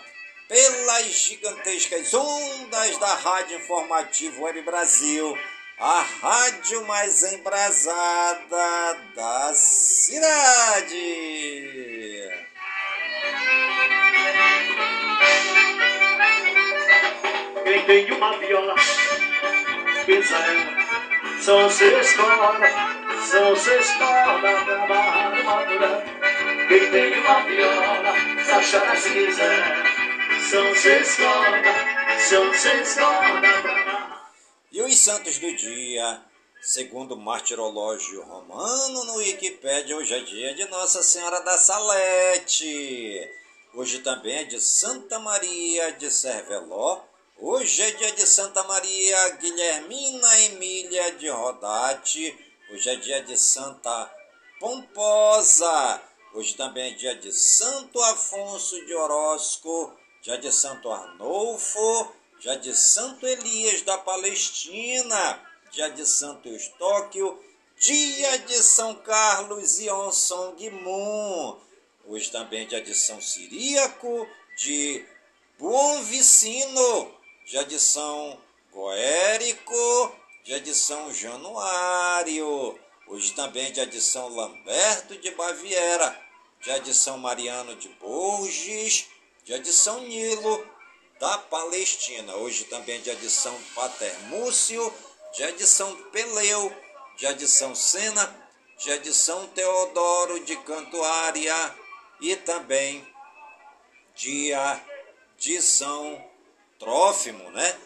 pelas 0.48 1.06
gigantescas 1.06 2.14
ondas 2.14 2.96
da 2.98 3.14
Rádio 3.14 3.58
Informativo 3.58 4.44
Web 4.44 4.62
Brasil, 4.62 5.36
a 5.78 6.00
rádio 6.00 6.86
mais 6.86 7.22
embrasada 7.24 8.94
da 9.16 9.52
cidade. 9.54 10.94
Quem 17.74 17.86
tem 17.86 18.12
uma 18.12 18.38
viola, 18.38 18.72
pisa 20.06 20.36
ela. 20.36 21.42
São 21.42 21.68
seis 21.68 22.14
cordas, 22.14 22.70
são 23.28 23.56
seis 23.56 23.90
cordas 23.96 24.62
pra 24.62 24.84
amarrar 24.84 25.40
uma 25.40 25.66
mulher. 25.66 26.04
Quem 26.68 26.90
tem 26.92 27.18
uma 27.18 27.40
viola, 27.40 28.14
chora 28.70 28.96
se 28.96 29.10
quiser. 29.12 29.84
São 30.48 30.74
seis 30.76 31.16
cordas, 31.16 32.28
são 32.28 32.54
seis 32.54 32.94
cordas. 32.94 34.20
E 34.70 34.80
os 34.80 34.96
santos 34.96 35.38
do 35.40 35.56
dia, 35.56 36.22
segundo 36.62 37.16
o 37.16 37.20
martirológio 37.20 38.22
romano 38.22 39.04
no 39.04 39.16
Wikipédia, 39.16 39.96
hoje 39.96 40.14
é 40.14 40.20
dia 40.20 40.54
de 40.54 40.64
Nossa 40.66 41.02
Senhora 41.02 41.40
da 41.40 41.58
Salete. 41.58 43.28
Hoje 43.74 43.98
também 43.98 44.36
é 44.36 44.44
de 44.44 44.60
Santa 44.60 45.18
Maria 45.18 45.90
de 45.94 46.08
Cerveló. 46.08 47.02
Hoje 47.40 47.82
é 47.82 47.90
dia 47.90 48.12
de 48.12 48.26
Santa 48.26 48.62
Maria 48.62 49.30
Guilhermina 49.30 50.40
Emília 50.42 51.12
de 51.12 51.28
Rodate. 51.28 52.36
Hoje 52.70 52.88
é 52.88 52.96
dia 52.96 53.22
de 53.24 53.36
Santa 53.36 54.14
Pomposa. 54.60 56.00
Hoje 56.32 56.54
também 56.54 56.92
é 56.92 56.94
dia 56.94 57.14
de 57.16 57.32
Santo 57.32 58.00
Afonso 58.00 58.86
de 58.86 58.94
Orozco, 58.94 59.92
dia 60.22 60.38
de 60.38 60.50
Santo 60.52 60.90
Arnolfo, 60.90 62.12
dia 62.38 62.56
de 62.56 62.72
Santo 62.72 63.26
Elias 63.26 63.82
da 63.82 63.98
Palestina, 63.98 65.42
dia 65.72 65.90
de 65.90 66.06
Santo 66.06 66.48
Eustóquio, 66.48 67.42
dia 67.76 68.38
de 68.38 68.62
São 68.62 68.94
Carlos 68.94 69.80
e 69.80 69.90
Onsong 69.90 70.70
Moon. 70.70 71.58
Hoje 72.06 72.30
também 72.30 72.62
é 72.62 72.66
dia 72.66 72.80
de 72.80 72.94
São 72.94 73.20
Siríaco, 73.20 74.26
de 74.56 75.04
Bom 75.58 76.02
Vicino, 76.04 77.23
dia 77.44 77.62
de 77.64 77.78
São 77.78 78.40
Goérico, 78.72 80.16
dia 80.42 80.58
de 80.60 80.74
São 80.74 81.12
Januário. 81.12 82.78
Hoje 83.06 83.32
também 83.32 83.66
é 83.66 83.70
dia 83.70 83.86
de 83.86 84.00
São 84.00 84.28
Lamberto 84.28 85.16
de 85.18 85.30
Baviera, 85.32 86.18
dia 86.62 86.80
de 86.80 86.94
São 86.94 87.18
Mariano 87.18 87.76
de 87.76 87.88
Borges, 88.00 89.06
dia 89.44 89.58
de 89.58 89.72
São 89.72 90.00
Nilo 90.00 90.66
da 91.20 91.36
Palestina. 91.36 92.34
Hoje 92.36 92.64
também 92.64 92.96
é 92.96 92.98
dia 93.02 93.16
de 93.16 93.28
São 93.28 93.54
Patermúcio, 93.74 94.92
dia 95.34 95.52
de 95.52 95.66
São 95.66 95.94
Peleu, 96.10 96.74
dia 97.18 97.34
de 97.34 97.46
São 97.46 97.74
Sena, 97.74 98.34
dia 98.78 98.98
de 98.98 99.12
São 99.12 99.46
Teodoro 99.48 100.40
de 100.40 100.56
Cantuária 100.56 101.74
e 102.22 102.36
também 102.36 103.06
dia 104.14 104.82
de 105.36 105.60
São 105.60 106.33
Trófimo, 106.78 107.50
né? 107.50 107.76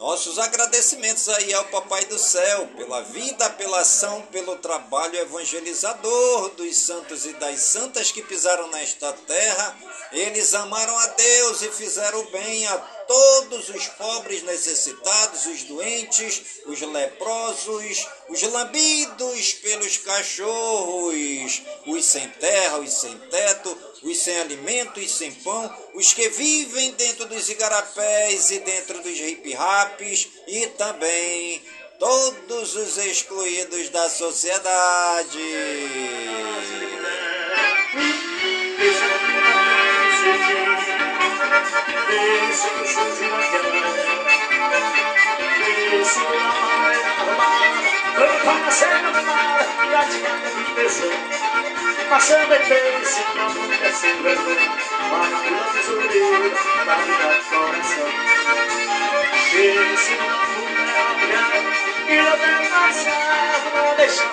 Nossos 0.00 0.38
agradecimentos 0.38 1.28
aí 1.28 1.52
ao 1.52 1.66
Papai 1.66 2.06
do 2.06 2.18
Céu 2.18 2.66
pela 2.68 3.02
vida, 3.02 3.50
pela 3.50 3.80
ação, 3.80 4.22
pelo 4.32 4.56
trabalho 4.56 5.14
evangelizador 5.18 6.48
dos 6.54 6.74
santos 6.74 7.26
e 7.26 7.34
das 7.34 7.60
santas 7.60 8.10
que 8.10 8.22
pisaram 8.22 8.68
nesta 8.68 9.12
terra. 9.12 9.76
Eles 10.10 10.54
amaram 10.54 10.98
a 10.98 11.06
Deus 11.08 11.60
e 11.60 11.70
fizeram 11.70 12.24
bem 12.30 12.66
a 12.66 12.78
todos 12.78 13.68
os 13.68 13.88
pobres 13.88 14.42
necessitados, 14.42 15.44
os 15.44 15.64
doentes, 15.64 16.62
os 16.64 16.80
leprosos, 16.80 18.06
os 18.30 18.42
lambidos 18.42 19.52
pelos 19.52 19.98
cachorros, 19.98 21.62
os 21.86 22.04
sem 22.06 22.26
terra, 22.30 22.78
os 22.78 22.90
sem 22.90 23.18
teto, 23.18 23.76
os 24.02 24.18
sem 24.18 24.40
alimento 24.40 25.00
e 25.00 25.08
sem 25.08 25.32
pão, 25.32 25.72
os 25.94 26.12
que 26.12 26.28
vivem 26.28 26.92
dentro 26.92 27.26
dos 27.26 27.48
igarapés 27.48 28.50
e 28.50 28.60
dentro 28.60 29.02
dos 29.02 29.18
hip-raps 29.18 30.28
e 30.46 30.66
também 30.68 31.62
todos 31.98 32.76
os 32.76 32.96
excluídos 32.96 33.90
da 33.90 34.08
sociedade. 34.08 35.38
Passando 52.10 52.52
em 52.52 52.58
coração 57.48 58.08
Esse 59.54 60.14
não 60.16 60.26
é 60.26 61.58
E 62.08 62.16
não 62.20 62.34
tem 62.36 62.68
passado 62.68 63.66
Não 63.74 63.96
deixa 63.96 64.24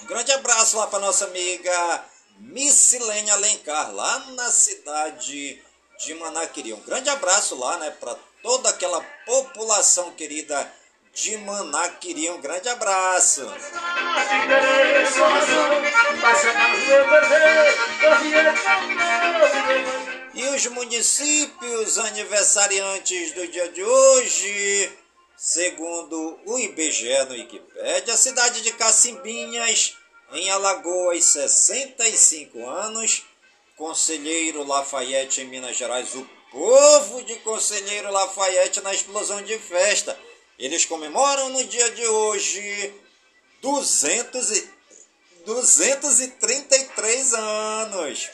Um 0.00 0.06
grande 0.06 0.30
abraço 0.30 0.76
lá 0.76 0.86
para 0.86 1.00
nossa 1.00 1.24
amiga 1.24 2.04
Missilene 2.38 3.32
Alencar, 3.32 3.92
lá 3.92 4.20
na 4.36 4.52
cidade 4.52 5.60
de 5.98 6.14
Manaquiri. 6.14 6.72
Um 6.72 6.80
grande 6.82 7.10
abraço 7.10 7.56
lá, 7.56 7.78
né, 7.78 7.90
para 7.90 8.16
toda 8.44 8.68
aquela 8.68 9.00
população 9.26 10.12
querida 10.12 10.72
de 11.18 11.36
Manaquiri. 11.38 12.30
Um 12.30 12.40
grande 12.40 12.68
abraço. 12.68 13.42
E 20.32 20.42
os 20.48 20.66
municípios 20.66 21.98
aniversariantes 21.98 23.32
do 23.32 23.48
dia 23.48 23.68
de 23.70 23.82
hoje, 23.82 24.92
segundo 25.36 26.38
o 26.46 26.58
IBGE 26.58 27.24
no 27.24 27.32
Wikipédia, 27.32 28.14
a 28.14 28.16
cidade 28.16 28.62
de 28.62 28.72
Cacimbinhas, 28.72 29.96
em 30.32 30.50
Alagoas, 30.50 31.24
65 31.24 32.64
anos. 32.68 33.24
Conselheiro 33.76 34.64
Lafayette, 34.64 35.40
em 35.40 35.46
Minas 35.46 35.76
Gerais, 35.76 36.12
o 36.16 36.28
povo 36.50 37.22
de 37.22 37.36
Conselheiro 37.36 38.10
Lafayette 38.10 38.80
na 38.80 38.92
explosão 38.92 39.40
de 39.42 39.56
festa. 39.58 40.18
Eles 40.58 40.84
comemoram 40.84 41.50
no 41.50 41.64
dia 41.64 41.90
de 41.90 42.06
hoje 42.06 42.94
200 43.62 44.50
e, 44.50 44.70
233 45.46 47.34
anos. 47.34 48.28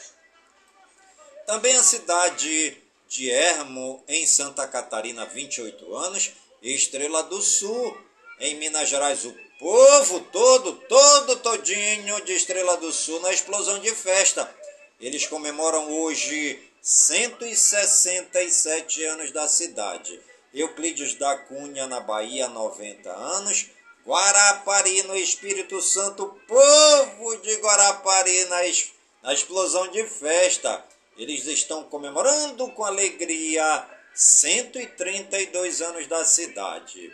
Também 1.45 1.75
a 1.75 1.83
cidade 1.83 2.75
de 3.07 3.29
Ermo, 3.29 4.03
em 4.07 4.25
Santa 4.25 4.67
Catarina, 4.67 5.23
28 5.25 5.95
anos. 5.95 6.31
Estrela 6.61 7.23
do 7.23 7.41
Sul, 7.41 7.97
em 8.39 8.55
Minas 8.55 8.89
Gerais, 8.89 9.23
o 9.23 9.33
povo 9.59 10.19
todo, 10.31 10.73
todo 10.89 11.37
todinho 11.37 12.19
de 12.25 12.33
Estrela 12.33 12.75
do 12.77 12.91
Sul 12.91 13.21
na 13.21 13.31
explosão 13.31 13.79
de 13.79 13.91
festa. 13.91 14.51
Eles 14.99 15.27
comemoram 15.27 15.91
hoje 15.91 16.59
167 16.81 19.03
anos 19.03 19.29
da 19.31 19.47
cidade. 19.47 20.19
Euclides 20.55 21.15
da 21.15 21.37
Cunha, 21.37 21.85
na 21.87 21.99
Bahia, 21.99 22.47
90 22.47 23.09
anos. 23.11 23.67
Guarapari, 24.07 25.03
no 25.03 25.15
Espírito 25.17 25.81
Santo, 25.81 26.27
povo 26.47 27.35
de 27.37 27.55
Guarapari, 27.55 28.45
na, 28.45 28.65
es- 28.65 28.91
na 29.21 29.33
explosão 29.33 29.87
de 29.89 30.03
festa. 30.05 30.83
Eles 31.17 31.45
estão 31.47 31.83
comemorando 31.83 32.67
com 32.71 32.83
alegria 32.85 33.85
132 34.13 35.81
anos 35.81 36.07
da 36.07 36.23
cidade. 36.23 37.11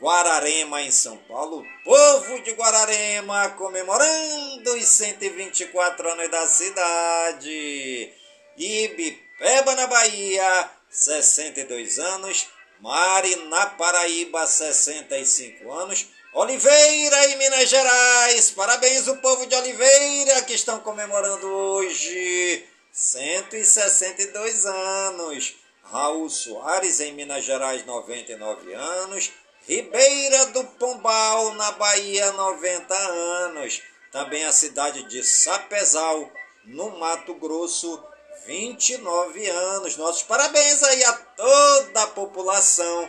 Guararema, 0.00 0.80
em 0.80 0.90
São 0.90 1.16
Paulo, 1.18 1.62
povo 1.84 2.40
de 2.42 2.52
Guararema 2.52 3.50
comemorando 3.50 4.72
os 4.74 4.84
124 4.86 6.10
anos 6.12 6.30
da 6.30 6.46
cidade. 6.48 8.10
Ibipeba, 8.56 9.74
na 9.74 9.86
Bahia, 9.86 10.70
62 10.90 11.98
anos. 11.98 12.48
Mari, 12.80 13.36
na 13.48 13.66
Paraíba, 13.66 14.46
65 14.46 15.70
anos. 15.70 16.06
Oliveira, 16.32 17.26
em 17.26 17.36
Minas 17.36 17.68
Gerais, 17.68 18.50
parabéns 18.52 19.08
o 19.08 19.16
povo 19.16 19.46
de 19.46 19.54
Oliveira 19.54 20.42
que 20.42 20.54
estão 20.54 20.78
comemorando 20.80 21.46
hoje 21.46 22.64
162 22.92 24.64
anos. 24.64 25.56
Raul 25.82 26.30
Soares, 26.30 27.00
em 27.00 27.12
Minas 27.12 27.44
Gerais, 27.44 27.84
99 27.84 28.72
anos. 28.72 29.30
Ribeira 29.66 30.46
do 30.46 30.64
Pombal, 30.64 31.52
na 31.54 31.72
Bahia, 31.72 32.32
90 32.32 32.94
anos. 32.94 33.82
Também 34.10 34.44
a 34.44 34.52
cidade 34.52 35.02
de 35.04 35.22
Sapezal, 35.22 36.30
no 36.64 36.98
Mato 36.98 37.34
Grosso, 37.34 38.02
29 38.46 39.48
anos. 39.48 39.96
Nossos 39.96 40.22
parabéns 40.22 40.82
aí 40.82 41.04
a 41.04 41.12
toda 41.12 42.02
a 42.02 42.06
população 42.08 43.08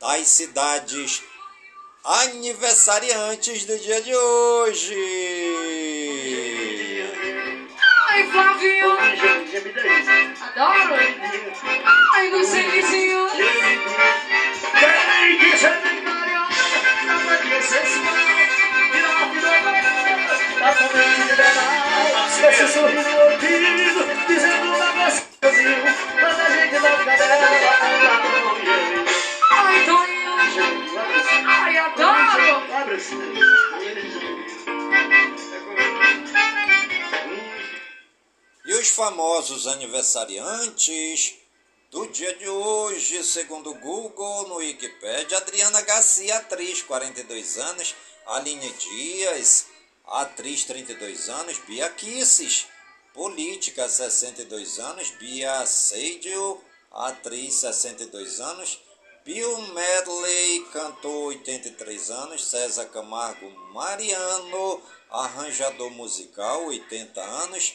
das 0.00 0.26
cidades 0.28 1.22
aniversariantes 2.04 3.64
do 3.64 3.78
dia 3.78 4.00
de 4.02 4.14
hoje. 4.14 4.94
Ai, 8.08 8.30
Flavinho, 8.30 8.90
adoro. 10.40 10.94
Ai, 12.14 12.30
não 12.30 12.44
sei 12.44 12.70
vizinho. 12.70 13.28
Quem 13.30 13.72
a. 20.62 22.48
Esse 22.48 22.68
sorriso 22.72 23.08
ouvido, 23.08 24.00
dizendo 24.26 24.72
voz 24.92 25.20
que 25.20 25.46
eu 25.46 25.52
viu, 25.52 25.76
a 25.76 26.50
gente 26.50 26.74
não 26.74 27.04
dela, 27.04 27.26
ela 27.28 28.10
não 28.40 28.56
e. 28.58 29.04
Ai, 29.50 29.84
Ai, 31.46 31.76
adoro! 31.78 32.62
E 38.64 38.74
os 38.74 38.88
famosos 38.90 39.66
aniversariantes 39.66 41.34
do 41.90 42.06
dia 42.06 42.34
de 42.36 42.48
hoje, 42.48 43.22
segundo 43.24 43.70
o 43.70 43.74
Google, 43.74 44.48
no 44.48 44.56
Wikipedia, 44.56 45.36
Adriana 45.38 45.82
Garcia, 45.82 46.36
atriz, 46.36 46.82
42 46.82 47.58
anos, 47.58 47.94
Aline 48.26 48.72
Dias, 48.72 49.66
atriz, 50.12 50.64
32 50.64 51.30
anos, 51.30 51.58
Bia 51.66 51.88
Kisses, 51.88 52.66
política, 53.14 53.88
62 53.88 54.78
anos, 54.78 55.10
Bia 55.12 55.64
Seidio, 55.64 56.62
atriz, 56.90 57.54
62 57.54 58.40
anos, 58.40 58.78
Bill 59.24 59.56
Medley, 59.72 60.66
cantor, 60.72 61.32
83 61.32 62.10
anos, 62.10 62.44
César 62.44 62.86
Camargo 62.86 63.48
Mariano, 63.72 64.82
arranjador 65.10 65.90
musical, 65.92 66.66
80 66.66 67.20
anos, 67.22 67.74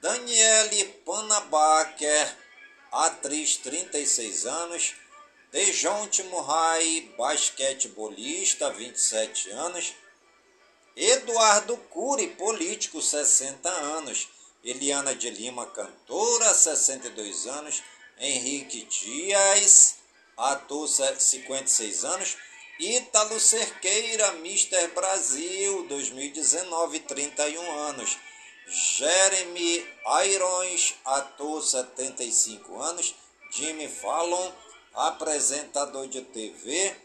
Daniele 0.00 0.84
Panabaker, 1.06 2.36
atriz, 2.90 3.56
36 3.58 4.46
anos, 4.46 4.94
Dejonte 5.52 6.24
Murray, 6.24 7.14
basquetebolista, 7.16 8.70
27 8.70 9.50
anos, 9.52 9.94
Eduardo 11.00 11.76
Cury, 11.90 12.26
político, 12.26 13.00
60 13.00 13.70
anos, 13.70 14.28
Eliana 14.64 15.14
de 15.14 15.30
Lima, 15.30 15.72
cantora, 15.72 16.52
62 16.52 17.46
anos, 17.46 17.84
Henrique 18.18 18.84
Dias, 18.84 19.94
ator, 20.36 20.88
56 20.88 22.04
anos, 22.04 22.36
Ítalo 22.80 23.38
Cerqueira, 23.38 24.32
Mister 24.42 24.90
Brasil, 24.90 25.86
2019, 25.88 26.98
31 27.00 27.80
anos. 27.90 28.18
Jeremy 28.66 29.86
Irons, 30.26 30.96
ator, 31.04 31.62
75 31.62 32.82
anos. 32.82 33.14
Jimmy 33.52 33.86
Fallon, 33.86 34.52
apresentador 34.94 36.08
de 36.08 36.22
TV, 36.22 36.96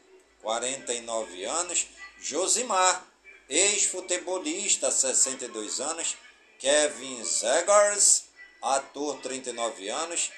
49 0.41 1.45
anos. 1.45 1.88
Josimar, 2.19 3.12
ex-futebolista, 3.49 4.91
62 4.91 5.82
anos. 5.82 6.17
Kevin 6.60 7.23
Zegers, 7.25 8.25
ator, 8.62 9.19
39 9.21 9.89
anos. 9.89 10.32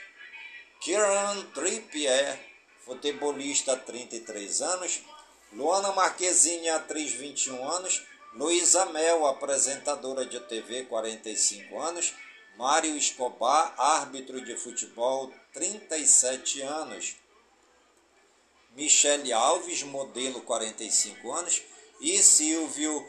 Kieran 0.81 1.51
Trippier, 1.53 2.39
futebolista, 2.85 3.75
33 3.75 4.61
anos. 4.61 5.01
Luana 5.51 5.91
Marquezine, 5.91 6.69
atriz, 6.69 7.13
21 7.13 7.71
anos. 7.71 8.03
Luísa 8.33 8.85
Mel, 8.87 9.25
apresentadora 9.25 10.25
de 10.25 10.39
TV, 10.41 10.85
45 10.85 11.81
anos. 11.81 12.13
Mário 12.57 12.95
Escobar, 12.95 13.73
árbitro 13.77 14.39
de 14.41 14.55
futebol, 14.55 15.33
37 15.53 16.61
anos. 16.63 17.15
Michele 18.75 19.31
Alves, 19.31 19.83
modelo, 19.83 20.41
45 20.41 21.33
anos. 21.33 21.61
E 21.99 22.21
Silvio 22.21 23.07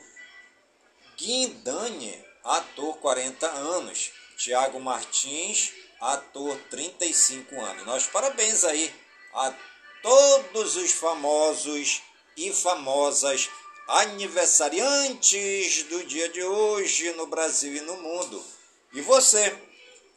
Guindani, 1.16 2.24
ator, 2.44 2.96
40 2.98 3.46
anos. 3.46 4.12
Tiago 4.36 4.78
Martins, 4.78 5.72
ator, 6.00 6.58
35 6.70 7.58
anos. 7.60 7.86
Nós 7.86 8.06
parabéns 8.06 8.64
aí 8.64 8.94
a 9.32 9.54
todos 10.02 10.76
os 10.76 10.92
famosos 10.92 12.02
e 12.36 12.52
famosas 12.52 13.48
aniversariantes 13.88 15.84
do 15.84 16.04
dia 16.04 16.28
de 16.28 16.42
hoje 16.42 17.12
no 17.12 17.26
Brasil 17.26 17.74
e 17.74 17.80
no 17.80 17.96
mundo. 17.96 18.44
E 18.92 19.00
você, 19.00 19.56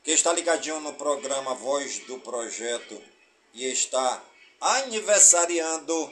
que 0.04 0.12
está 0.12 0.34
ligadinho 0.34 0.80
no 0.82 0.94
programa 0.94 1.56
Voz 1.56 2.00
do 2.00 2.20
Projeto 2.20 3.02
e 3.54 3.66
está 3.66 4.22
aniversariando, 4.60 6.12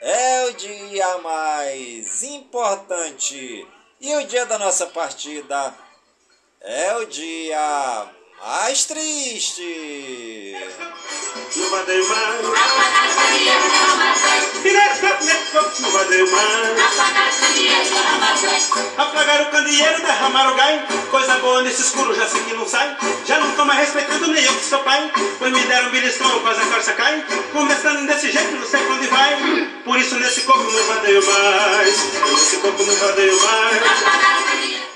é 0.00 0.44
o 0.46 0.52
dia 0.54 1.18
mais 1.18 2.22
importante. 2.22 3.66
E 4.00 4.14
o 4.16 4.26
dia 4.26 4.44
da 4.46 4.58
nossa 4.58 4.86
partida 4.86 5.74
é 6.60 6.94
o 6.96 7.06
dia 7.06 8.15
mais 8.44 8.84
triste. 8.84 10.56
No 11.56 11.68
Vademar. 11.70 12.34
Direto, 14.62 15.18
direto, 15.20 15.80
no 15.80 15.90
Vademar. 15.90 16.76
Apagaram 18.98 19.44
o 19.44 19.50
candeeiro, 19.50 20.02
derramaram 20.02 20.52
o 20.52 20.56
gai. 20.56 20.86
Coisa 21.10 21.38
boa 21.38 21.62
nesse 21.62 21.82
escuro, 21.82 22.14
já 22.14 22.26
sei 22.26 22.42
que 22.42 22.54
não 22.54 22.66
sai. 22.66 22.96
Já 23.24 23.38
não 23.38 23.54
tô 23.56 23.64
mais 23.64 23.80
respeitando 23.80 24.28
nem 24.28 24.44
eu 24.44 24.54
que 24.54 24.64
sou 24.64 24.80
pai. 24.80 25.10
Pois 25.38 25.52
me 25.52 25.60
deram 25.60 25.88
um 25.88 25.90
beliscão, 25.90 26.40
quase 26.40 26.60
a 26.60 26.66
calça 26.66 26.92
cai. 26.92 27.24
Começando 27.52 28.06
desse 28.06 28.32
jeito, 28.32 28.56
não 28.56 28.66
sei 28.66 28.80
pra 28.80 28.94
onde 28.94 29.06
vai. 29.06 29.70
Por 29.84 29.98
isso 29.98 30.16
nesse 30.16 30.42
corpo 30.42 30.70
não 30.70 30.84
vadeio 30.84 31.24
mais. 31.24 32.04
Nesse 32.30 32.56
corpo 32.58 32.82
não 32.82 32.94
vadeio 32.96 33.36
mais. 33.44 34.95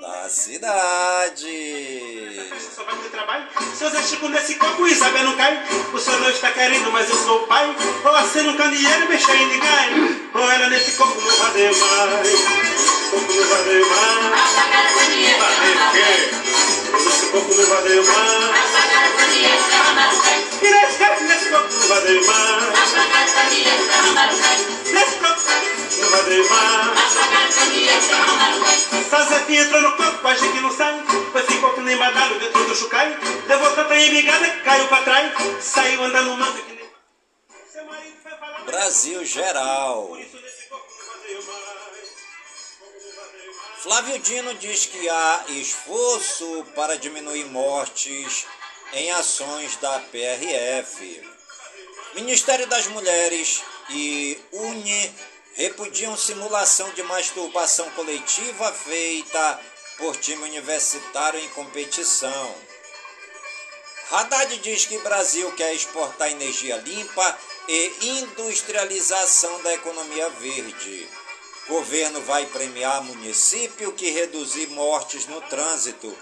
da 0.00 0.28
cidade. 0.30 1.46
Só 2.74 2.84
vai 2.84 2.96
ter 2.96 3.10
trabalho. 3.10 3.46
Se 3.74 3.84
eu 3.84 4.02
Chico 4.02 4.28
nesse 4.28 4.54
copo, 4.54 4.86
Isabel 4.86 5.24
não 5.24 5.36
cai. 5.36 5.62
O 5.92 5.98
senhor 5.98 6.20
não 6.20 6.30
está 6.30 6.50
querendo, 6.52 6.90
mas 6.90 7.10
eu 7.10 7.16
sou 7.16 7.42
o 7.42 7.46
pai. 7.46 7.76
Ou 8.04 8.16
acendo 8.16 8.50
um 8.50 8.56
candeeiro, 8.56 9.08
mexa 9.08 9.36
em 9.36 9.46
ninguém. 9.46 10.20
Ou 10.32 10.50
ela 10.50 10.70
nesse 10.70 10.92
copo 10.92 11.20
não 11.20 11.36
vai 11.36 11.64
mais. 11.64 12.30
Copo 13.10 13.32
não 13.32 13.44
vai 13.48 13.80
mais. 13.80 14.54
Vai 15.38 15.54
ter 15.60 15.76
o 15.76 15.90
quê? 15.92 16.79
Copo 17.30 17.54
vai 17.54 17.82
ter 17.82 18.04
mais. 18.04 18.70
E 20.60 20.68
nesse 20.68 20.98
copo, 20.98 21.22
nesse 21.22 21.48
copo 21.48 21.72
não 21.72 21.88
vai 21.88 22.00
ter 22.02 22.26
mais. 22.26 22.92
Nesse 24.90 25.16
copo 25.18 25.40
vai 26.10 26.24
ter 26.24 26.44
mais. 26.50 27.00
Sazete 29.08 29.54
entrou 29.54 29.80
no 29.82 29.96
corpo, 29.96 30.26
a 30.26 30.34
gente 30.34 30.60
não 30.60 30.72
sai. 30.76 31.04
Foi 31.30 31.42
ficou 31.42 31.70
que 31.70 31.80
nem 31.82 31.96
badalo 31.96 32.38
dentro 32.40 32.64
do 32.64 32.74
chucai. 32.74 33.16
Levou 33.46 33.70
tanta 33.76 33.96
embigada, 33.96 34.50
caiu 34.64 34.88
pra 34.88 35.02
trás. 35.02 35.32
Saiu 35.60 36.02
andando 36.02 36.36
manco 36.36 36.58
que 36.64 36.72
nem. 36.72 36.90
Brasil 38.66 39.24
geral. 39.24 40.16
Flávio 43.82 44.18
Dino 44.18 44.52
diz 44.56 44.84
que 44.84 45.08
há 45.08 45.44
esforço 45.48 46.66
para 46.74 46.98
diminuir 46.98 47.46
mortes 47.46 48.44
em 48.92 49.10
ações 49.12 49.74
da 49.76 49.98
PRF. 50.00 51.22
Ministério 52.14 52.66
das 52.66 52.88
Mulheres 52.88 53.62
e 53.88 54.38
UNE 54.52 55.14
repudiam 55.54 56.14
simulação 56.14 56.90
de 56.90 57.02
masturbação 57.04 57.88
coletiva 57.92 58.70
feita 58.70 59.60
por 59.96 60.14
time 60.14 60.42
universitário 60.44 61.40
em 61.40 61.48
competição. 61.48 62.54
Haddad 64.10 64.58
diz 64.58 64.84
que 64.84 64.98
Brasil 64.98 65.50
quer 65.52 65.72
exportar 65.72 66.30
energia 66.30 66.76
limpa 66.76 67.38
e 67.66 67.92
industrialização 68.18 69.62
da 69.62 69.72
economia 69.72 70.28
verde. 70.28 71.08
Governo 71.70 72.20
vai 72.22 72.46
premiar 72.46 73.00
município 73.04 73.92
que 73.92 74.10
reduzir 74.10 74.66
mortes 74.70 75.26
no 75.26 75.40
trânsito. 75.42 76.12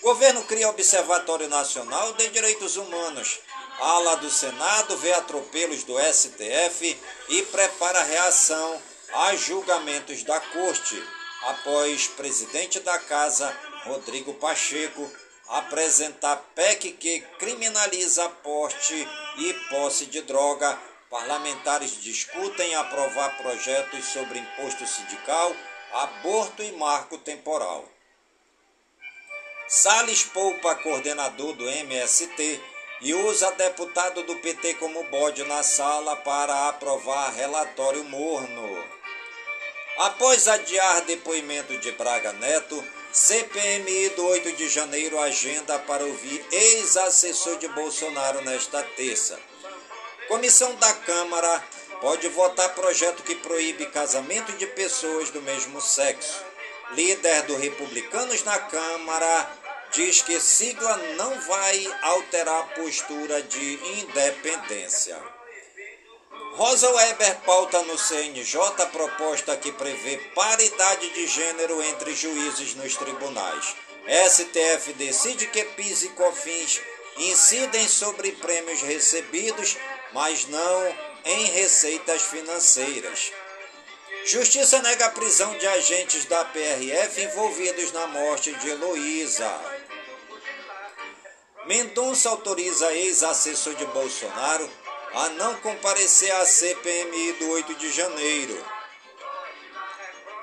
Governo 0.00 0.42
cria 0.44 0.70
Observatório 0.70 1.50
Nacional 1.50 2.14
de 2.14 2.30
Direitos 2.30 2.78
Humanos. 2.78 3.38
Ala 3.78 4.16
do 4.16 4.30
Senado 4.30 4.96
vê 4.96 5.12
atropelos 5.12 5.84
do 5.84 5.96
STF 6.00 6.98
e 7.28 7.42
prepara 7.42 8.04
reação 8.04 8.80
a 9.12 9.36
julgamentos 9.36 10.22
da 10.22 10.40
Corte, 10.40 11.04
após 11.42 12.06
presidente 12.08 12.80
da 12.80 12.98
Casa, 12.98 13.54
Rodrigo 13.84 14.32
Pacheco, 14.32 15.12
apresentar 15.48 16.36
PEC 16.54 16.92
que 16.92 17.20
criminaliza 17.38 18.26
porte 18.42 19.06
e 19.36 19.52
posse 19.68 20.06
de 20.06 20.22
droga. 20.22 20.78
Parlamentares 21.10 22.02
discutem 22.02 22.74
aprovar 22.74 23.36
projetos 23.36 24.06
sobre 24.06 24.40
imposto 24.40 24.84
sindical, 24.86 25.54
aborto 25.92 26.62
e 26.62 26.72
marco 26.72 27.16
temporal. 27.18 27.84
Salles 29.68 30.24
poupa 30.24 30.74
coordenador 30.76 31.52
do 31.54 31.68
MST 31.68 32.60
e 33.00 33.14
usa 33.14 33.52
deputado 33.52 34.22
do 34.24 34.36
PT 34.36 34.74
como 34.74 35.04
bode 35.04 35.44
na 35.44 35.62
sala 35.62 36.16
para 36.16 36.68
aprovar 36.68 37.32
relatório 37.34 38.04
morno. 38.04 38.84
Após 39.98 40.46
adiar 40.48 41.02
depoimento 41.02 41.76
de 41.78 41.92
Braga 41.92 42.32
Neto, 42.32 42.84
CPMI 43.12 44.10
do 44.10 44.26
8 44.26 44.52
de 44.52 44.68
janeiro 44.68 45.18
agenda 45.18 45.78
para 45.78 46.04
ouvir 46.04 46.44
ex-assessor 46.50 47.58
de 47.58 47.68
Bolsonaro 47.68 48.42
nesta 48.42 48.82
terça. 48.82 49.38
Comissão 50.28 50.74
da 50.76 50.92
Câmara 50.92 51.64
pode 52.00 52.28
votar 52.28 52.74
projeto 52.74 53.22
que 53.22 53.34
proíbe 53.36 53.86
casamento 53.86 54.52
de 54.52 54.66
pessoas 54.66 55.30
do 55.30 55.40
mesmo 55.42 55.80
sexo. 55.80 56.44
Líder 56.92 57.42
do 57.42 57.56
Republicanos 57.56 58.42
na 58.44 58.58
Câmara 58.58 59.50
diz 59.92 60.22
que 60.22 60.40
sigla 60.40 60.96
não 61.16 61.40
vai 61.40 61.94
alterar 62.02 62.60
a 62.60 62.64
postura 62.74 63.42
de 63.42 63.74
independência. 64.00 65.16
Rosa 66.54 66.90
Weber 66.90 67.36
pauta 67.44 67.82
no 67.82 67.98
CNJ 67.98 68.58
a 68.78 68.86
proposta 68.86 69.56
que 69.56 69.70
prevê 69.72 70.16
paridade 70.34 71.10
de 71.10 71.26
gênero 71.26 71.82
entre 71.82 72.14
juízes 72.14 72.74
nos 72.74 72.96
tribunais. 72.96 73.76
STF 74.28 74.92
decide 74.94 75.46
que 75.48 75.64
PIS 75.64 76.04
e 76.04 76.08
COFINS 76.10 76.80
incidem 77.18 77.88
sobre 77.88 78.32
prêmios 78.32 78.80
recebidos, 78.82 79.76
mas 80.12 80.46
não 80.46 80.96
em 81.24 81.44
receitas 81.46 82.22
financeiras. 82.22 83.32
Justiça 84.24 84.80
nega 84.82 85.06
a 85.06 85.10
prisão 85.10 85.56
de 85.56 85.66
agentes 85.66 86.24
da 86.24 86.44
PRF 86.44 87.22
envolvidos 87.22 87.92
na 87.92 88.06
morte 88.08 88.52
de 88.54 88.70
Heloísa. 88.70 89.60
Mendonça 91.66 92.28
autoriza 92.28 92.92
ex-assessor 92.92 93.74
de 93.74 93.84
Bolsonaro 93.86 94.70
a 95.14 95.28
não 95.30 95.54
comparecer 95.56 96.30
à 96.32 96.44
CPMI 96.44 97.32
do 97.34 97.50
8 97.50 97.74
de 97.76 97.92
janeiro. 97.92 98.64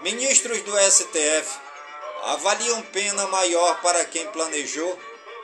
Ministros 0.01 0.61
do 0.61 0.71
STF 0.79 1.59
avaliam 2.23 2.81
pena 2.83 3.27
maior 3.27 3.81
para 3.81 4.03
quem 4.05 4.27
planejou 4.31 4.99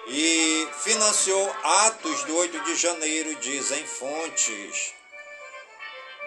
e 0.10 0.68
financiou 0.84 1.56
atos 1.64 2.24
do 2.24 2.36
8 2.36 2.60
de 2.64 2.76
janeiro, 2.76 3.36
dizem 3.36 3.86
fontes. 3.86 4.94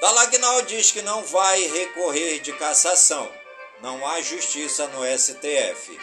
Dalagnol 0.01 0.63
diz 0.63 0.91
que 0.91 1.03
não 1.03 1.23
vai 1.25 1.63
recorrer 1.67 2.41
de 2.41 2.53
cassação. 2.53 3.31
Não 3.81 4.07
há 4.07 4.21
justiça 4.21 4.87
no 4.89 5.05
STF. 5.19 5.99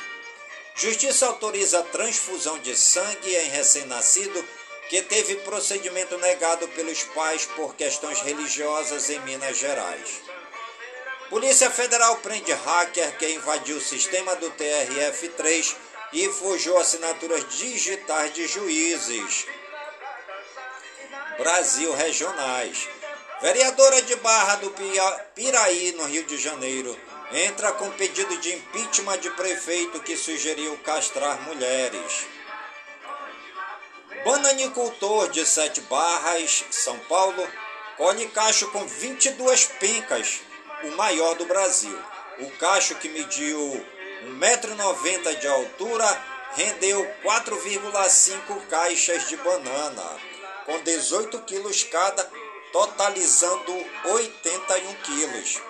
Justiça 0.76 1.28
autoriza 1.28 1.80
a 1.80 1.84
transfusão 1.84 2.60
de 2.60 2.76
sangue 2.76 3.36
em 3.36 3.50
recém-nascido 3.50 4.46
que 4.90 5.02
teve 5.02 5.36
procedimento 5.38 6.18
negado 6.18 6.68
pelos 6.70 7.04
pais 7.04 7.46
por 7.46 7.76
questões 7.76 8.22
religiosas 8.22 9.10
em 9.10 9.20
Minas 9.22 9.58
Gerais. 9.58 10.22
Polícia 11.30 11.70
Federal 11.70 12.18
prende 12.18 12.52
hacker 12.52 13.18
que 13.18 13.30
invadiu 13.30 13.78
o 13.78 13.82
sistema 13.82 14.36
do 14.36 14.50
TRF-3 14.52 15.76
e 16.12 16.28
forjou 16.30 16.78
assinaturas 16.78 17.48
digitais 17.50 18.34
de 18.34 18.48
juízes. 18.48 19.46
Brasil 21.38 21.94
Regionais. 21.94 22.88
Vereadora 23.42 24.02
de 24.02 24.16
Barra 24.18 24.58
do 24.58 24.74
Piraí, 25.34 25.94
no 25.94 26.04
Rio 26.06 26.26
de 26.26 26.38
Janeiro, 26.38 26.98
entra 27.32 27.72
com 27.72 27.90
pedido 27.92 28.38
de 28.38 28.54
impeachment 28.54 29.20
de 29.20 29.30
prefeito 29.32 30.02
que 30.02 30.18
sugeriu 30.18 30.78
castrar 30.80 31.42
mulheres. 31.44 32.28
Bananicultor 34.26 35.30
de 35.30 35.46
Sete 35.46 35.80
Barras, 35.82 36.66
São 36.72 37.00
Paulo, 37.08 37.48
colhe 37.96 38.28
cacho 38.28 38.70
com 38.72 38.86
22 38.86 39.68
pencas, 39.80 40.42
o 40.84 40.92
maior 40.98 41.36
do 41.36 41.46
Brasil. 41.46 41.98
O 42.40 42.52
cacho 42.58 42.96
que 42.96 43.08
mediu 43.08 43.86
1,90m 44.24 45.40
de 45.40 45.48
altura 45.48 46.24
rendeu 46.56 47.06
4,5 47.24 48.68
caixas 48.68 49.28
de 49.28 49.38
banana, 49.38 50.18
com 50.66 50.80
18 50.82 51.40
quilos 51.42 51.84
cada, 51.84 52.30
totalizando 52.72 53.74
81 54.06 54.94
quilos. 55.04 55.62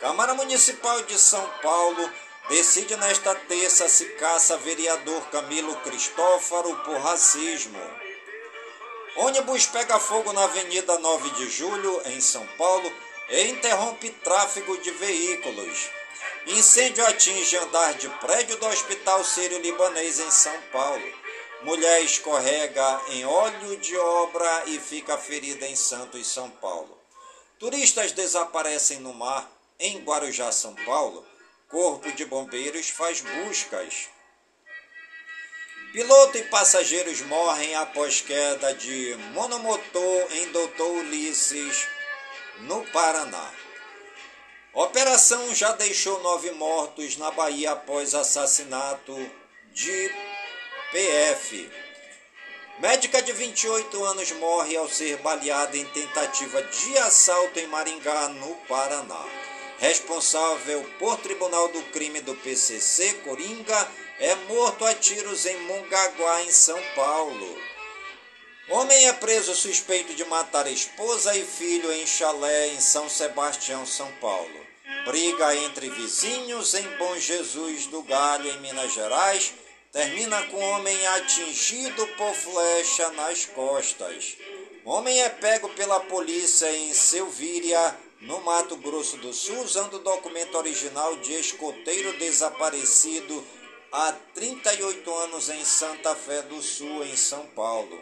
Câmara 0.00 0.34
Municipal 0.34 1.02
de 1.02 1.18
São 1.18 1.46
Paulo 1.62 2.10
decide 2.48 2.96
nesta 2.96 3.34
terça 3.34 3.88
se 3.88 4.04
caça 4.14 4.56
vereador 4.58 5.22
Camilo 5.30 5.74
Cristófaro 5.76 6.76
por 6.84 6.98
racismo. 6.98 7.80
Ônibus 9.16 9.66
pega 9.66 9.98
fogo 9.98 10.32
na 10.32 10.44
Avenida 10.44 10.98
9 10.98 11.30
de 11.30 11.48
Julho, 11.48 12.02
em 12.06 12.20
São 12.20 12.46
Paulo, 12.58 12.92
e 13.30 13.48
interrompe 13.48 14.10
tráfego 14.10 14.76
de 14.78 14.90
veículos. 14.90 15.90
Incêndio 16.46 17.06
atinge 17.06 17.56
andar 17.56 17.94
de 17.94 18.08
prédio 18.08 18.56
do 18.56 18.66
Hospital 18.66 19.24
Sírio-Libanês 19.24 20.20
em 20.20 20.30
São 20.30 20.60
Paulo. 20.72 21.12
Mulher 21.62 22.02
escorrega 22.02 23.00
em 23.08 23.24
óleo 23.24 23.76
de 23.78 23.96
obra 23.96 24.64
e 24.66 24.78
fica 24.78 25.18
ferida 25.18 25.66
em 25.66 25.74
Santos, 25.74 26.26
São 26.26 26.50
Paulo. 26.50 26.96
Turistas 27.58 28.12
desaparecem 28.12 29.00
no 29.00 29.14
mar 29.14 29.50
em 29.78 29.98
Guarujá, 29.98 30.52
São 30.52 30.74
Paulo 30.74 31.26
Corpo 31.68 32.12
de 32.12 32.24
Bombeiros 32.24 32.90
faz 32.90 33.20
buscas. 33.20 34.08
Piloto 35.92 36.38
e 36.38 36.44
passageiros 36.44 37.22
morrem 37.22 37.74
após 37.74 38.20
queda 38.20 38.72
de 38.72 39.16
monomotor 39.32 40.28
em 40.30 40.52
Doutor 40.52 40.88
Ulisses, 40.92 41.88
no 42.60 42.86
Paraná. 42.92 43.52
Operação 44.76 45.52
já 45.54 45.72
deixou 45.72 46.22
nove 46.22 46.52
mortos 46.52 47.16
na 47.16 47.32
Bahia 47.32 47.72
após 47.72 48.14
assassinato 48.14 49.14
de 49.72 50.10
PF. 50.92 51.68
Médica 52.78 53.20
de 53.20 53.32
28 53.32 54.04
anos 54.04 54.30
morre 54.32 54.76
ao 54.76 54.88
ser 54.88 55.16
baleada 55.16 55.76
em 55.76 55.84
tentativa 55.86 56.62
de 56.62 56.98
assalto 56.98 57.58
em 57.58 57.66
Maringá, 57.66 58.28
no 58.28 58.54
Paraná 58.68 59.24
responsável 59.78 60.84
por 60.98 61.18
tribunal 61.18 61.68
do 61.68 61.82
crime 61.84 62.20
do 62.20 62.34
PCC 62.34 63.14
Coringa, 63.24 63.88
é 64.18 64.34
morto 64.34 64.84
a 64.84 64.94
tiros 64.94 65.44
em 65.44 65.60
Mongaguá, 65.62 66.42
em 66.42 66.50
São 66.50 66.80
Paulo. 66.94 67.58
Homem 68.68 69.06
é 69.06 69.12
preso 69.12 69.54
suspeito 69.54 70.14
de 70.14 70.24
matar 70.24 70.66
esposa 70.66 71.36
e 71.36 71.44
filho 71.44 71.92
em 71.92 72.06
chalé 72.06 72.68
em 72.68 72.80
São 72.80 73.08
Sebastião, 73.08 73.86
São 73.86 74.10
Paulo. 74.12 74.65
Briga 75.04 75.54
entre 75.56 75.90
vizinhos 75.90 76.74
em 76.74 76.88
Bom 76.96 77.18
Jesus 77.18 77.86
do 77.86 78.02
Galho, 78.02 78.48
em 78.48 78.60
Minas 78.60 78.92
Gerais, 78.92 79.52
termina 79.90 80.40
com 80.44 80.58
homem 80.58 81.06
atingido 81.08 82.06
por 82.16 82.32
flecha 82.34 83.10
nas 83.10 83.44
costas. 83.46 84.36
Homem 84.84 85.20
é 85.20 85.28
pego 85.28 85.68
pela 85.70 85.98
polícia 85.98 86.72
em 86.72 86.94
Selvíria, 86.94 87.96
no 88.20 88.40
Mato 88.42 88.76
Grosso 88.76 89.16
do 89.16 89.32
Sul, 89.32 89.60
usando 89.62 89.98
documento 89.98 90.56
original 90.56 91.16
de 91.16 91.34
escoteiro 91.34 92.16
desaparecido 92.18 93.44
há 93.90 94.12
38 94.34 95.14
anos 95.14 95.48
em 95.50 95.64
Santa 95.64 96.14
Fé 96.14 96.42
do 96.42 96.62
Sul, 96.62 97.04
em 97.04 97.16
São 97.16 97.44
Paulo. 97.48 98.00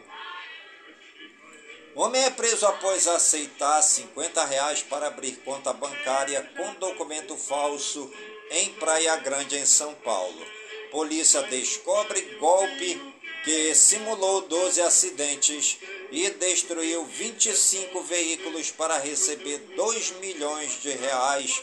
Homem 1.96 2.24
é 2.24 2.30
preso 2.30 2.66
após 2.66 3.06
aceitar 3.06 3.80
50 3.80 4.44
reais 4.46 4.82
para 4.82 5.06
abrir 5.06 5.36
conta 5.44 5.72
bancária 5.72 6.42
com 6.56 6.74
documento 6.74 7.36
falso 7.36 8.12
em 8.50 8.70
Praia 8.74 9.14
Grande, 9.16 9.56
em 9.56 9.64
São 9.64 9.94
Paulo. 9.94 10.44
Polícia 10.90 11.42
descobre 11.44 12.20
golpe 12.40 13.00
que 13.44 13.74
simulou 13.76 14.40
12 14.42 14.80
acidentes 14.80 15.78
e 16.10 16.30
destruiu 16.30 17.04
25 17.04 18.02
veículos 18.02 18.72
para 18.72 18.98
receber 18.98 19.58
2 19.76 20.12
milhões 20.12 20.80
de 20.82 20.90
reais 20.90 21.62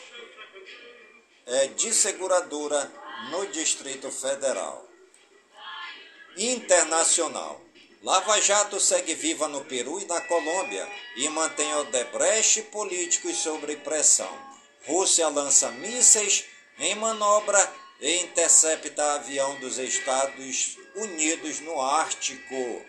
é, 1.45 1.67
de 1.67 1.93
seguradora 1.93 2.89
no 3.31 3.47
Distrito 3.47 4.09
Federal. 4.09 4.87
Internacional. 6.37 7.61
Lava 8.03 8.41
Jato 8.41 8.79
segue 8.79 9.13
viva 9.13 9.47
no 9.47 9.63
Peru 9.65 9.99
e 10.01 10.05
na 10.05 10.19
Colômbia 10.21 10.89
e 11.15 11.29
mantém 11.29 11.71
Odebrecht 11.75 12.63
políticos 12.63 13.37
sob 13.37 13.75
pressão. 13.77 14.35
Rússia 14.87 15.27
lança 15.27 15.69
mísseis 15.71 16.45
em 16.79 16.95
manobra 16.95 17.71
e 17.99 18.21
intercepta 18.21 19.13
avião 19.13 19.59
dos 19.59 19.77
Estados 19.77 20.77
Unidos 20.95 21.59
no 21.59 21.79
Ártico. 21.79 22.83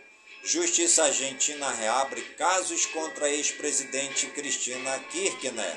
Justiça 0.45 1.05
Argentina 1.05 1.71
reabre 1.71 2.23
casos 2.39 2.87
contra 2.87 3.29
ex-presidente 3.29 4.29
Cristina 4.29 4.99
Kirchner. 5.11 5.77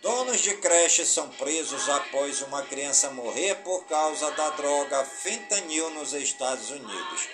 Donos 0.00 0.40
de 0.40 0.56
creche 0.56 1.04
são 1.04 1.28
presos 1.32 1.86
após 1.90 2.40
uma 2.40 2.62
criança 2.62 3.10
morrer 3.10 3.56
por 3.56 3.84
causa 3.86 4.30
da 4.30 4.48
droga 4.50 5.04
fentanil 5.04 5.90
nos 5.90 6.14
Estados 6.14 6.70
Unidos. 6.70 7.28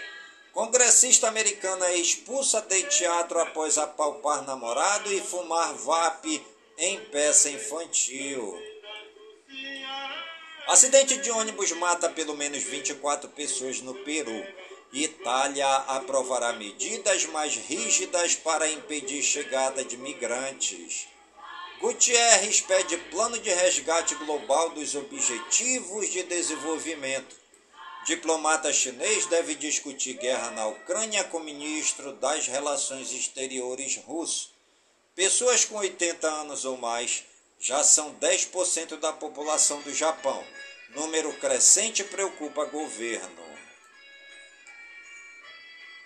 Congressista 0.55 1.27
americana 1.27 1.89
é 1.89 1.97
expulsa 1.97 2.61
de 2.61 2.81
teatro 2.85 3.41
após 3.41 3.77
apalpar 3.77 4.47
namorado 4.47 5.13
e 5.13 5.21
fumar 5.21 5.75
vape 5.75 6.41
em 6.79 7.01
peça 7.07 7.51
infantil. 7.51 8.57
Acidente 10.69 11.17
de 11.17 11.29
ônibus 11.33 11.73
mata 11.73 12.09
pelo 12.09 12.37
menos 12.37 12.63
24 12.63 13.29
pessoas 13.31 13.81
no 13.81 13.95
Peru. 14.05 14.47
Itália 14.93 15.67
aprovará 15.89 16.53
medidas 16.53 17.27
mais 17.27 17.57
rígidas 17.57 18.37
para 18.37 18.71
impedir 18.71 19.25
chegada 19.25 19.85
de 19.85 19.97
migrantes. 19.97 21.09
Gutierrez 21.81 22.61
pede 22.61 22.97
plano 23.11 23.37
de 23.41 23.53
resgate 23.53 24.15
global 24.15 24.71
dos 24.71 24.95
Objetivos 24.95 26.09
de 26.11 26.23
Desenvolvimento. 26.23 27.44
Diplomata 28.05 28.71
chinês 28.71 29.25
deve 29.27 29.55
discutir 29.55 30.19
guerra 30.19 30.51
na 30.51 30.67
Ucrânia 30.67 31.25
com 31.25 31.41
ministro 31.41 32.13
das 32.13 32.47
Relações 32.47 33.11
Exteriores 33.13 33.97
russo. 33.97 34.53
Pessoas 35.15 35.65
com 35.65 35.77
80 35.77 36.27
anos 36.29 36.67
ou 36.67 36.77
mais 36.77 37.25
já 37.59 37.83
são 37.83 38.15
10% 38.17 38.99
da 38.99 39.11
população 39.11 39.81
do 39.81 39.95
Japão. 39.95 40.45
Número 40.91 41.33
crescente 41.39 42.05
preocupa 42.05 42.67
governo. 42.67 43.43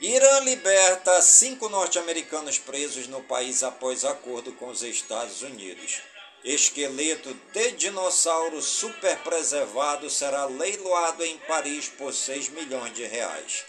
Irã 0.00 0.38
liberta 0.40 1.20
cinco 1.20 1.68
norte-americanos 1.68 2.58
presos 2.58 3.08
no 3.08 3.24
país 3.24 3.64
após 3.64 4.04
acordo 4.04 4.52
com 4.52 4.68
os 4.68 4.84
Estados 4.84 5.42
Unidos. 5.42 6.00
Esqueleto 6.44 7.34
de 7.52 7.72
dinossauro 7.72 8.62
super 8.62 9.18
preservado 9.18 10.08
será 10.08 10.44
leiloado 10.44 11.24
em 11.24 11.36
Paris 11.38 11.88
por 11.88 12.14
6 12.14 12.50
milhões 12.50 12.94
de 12.94 13.04
reais. 13.04 13.64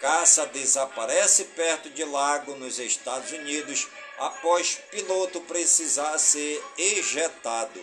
Caça 0.00 0.46
desaparece 0.46 1.44
perto 1.44 1.90
de 1.90 2.04
lago 2.04 2.56
nos 2.56 2.78
Estados 2.78 3.30
Unidos 3.32 3.86
após 4.18 4.78
piloto 4.90 5.40
precisar 5.42 6.18
ser 6.18 6.62
ejetado. 6.76 7.80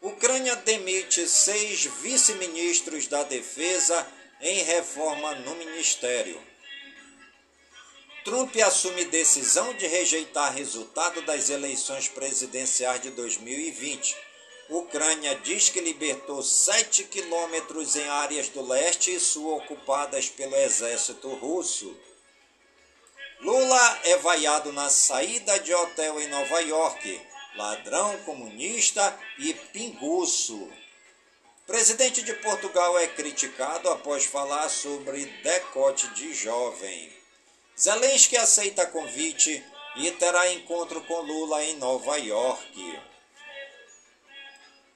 Ucrânia 0.00 0.56
demite 0.56 1.26
seis 1.26 1.84
vice-ministros 2.02 3.06
da 3.06 3.22
defesa 3.22 4.06
em 4.40 4.62
reforma 4.62 5.34
no 5.36 5.54
ministério. 5.56 6.40
Trump 8.26 8.56
assume 8.56 9.04
decisão 9.04 9.72
de 9.74 9.86
rejeitar 9.86 10.52
resultado 10.52 11.22
das 11.22 11.48
eleições 11.48 12.08
presidenciais 12.08 13.00
de 13.00 13.10
2020. 13.10 14.16
Ucrânia 14.68 15.36
diz 15.44 15.68
que 15.68 15.80
libertou 15.80 16.42
7 16.42 17.04
quilômetros 17.04 17.94
em 17.94 18.08
áreas 18.08 18.48
do 18.48 18.66
leste 18.66 19.14
e 19.14 19.20
sul 19.20 19.56
ocupadas 19.56 20.28
pelo 20.28 20.56
exército 20.56 21.32
russo. 21.34 21.96
Lula 23.42 24.00
é 24.02 24.16
vaiado 24.16 24.72
na 24.72 24.90
saída 24.90 25.60
de 25.60 25.72
hotel 25.72 26.20
em 26.20 26.26
Nova 26.26 26.58
York. 26.62 27.20
Ladrão 27.54 28.18
comunista 28.24 29.16
e 29.38 29.54
pinguço. 29.54 30.68
Presidente 31.64 32.22
de 32.22 32.34
Portugal 32.34 32.98
é 32.98 33.06
criticado 33.06 33.88
após 33.88 34.24
falar 34.24 34.68
sobre 34.68 35.26
decote 35.44 36.08
de 36.08 36.34
jovem. 36.34 37.25
Zelensky 37.78 38.38
aceita 38.38 38.86
convite 38.86 39.62
e 39.96 40.10
terá 40.12 40.50
encontro 40.50 41.02
com 41.02 41.20
Lula 41.20 41.62
em 41.62 41.76
Nova 41.76 42.16
York. 42.16 42.98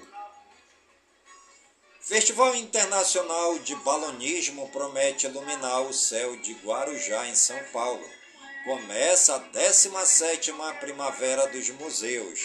Festival 2.02 2.54
Internacional 2.56 3.58
de 3.60 3.76
Balonismo 3.78 4.70
promete 4.70 5.26
iluminar 5.26 5.82
o 5.84 5.94
céu 5.94 6.36
de 6.36 6.54
Guarujá, 6.54 7.28
em 7.28 7.36
São 7.36 7.58
Paulo 7.72 8.22
começa 8.64 9.36
a 9.36 9.39
17ª 9.39 10.80
Primavera 10.80 11.47
dos 11.47 11.70
Museus. 11.72 12.39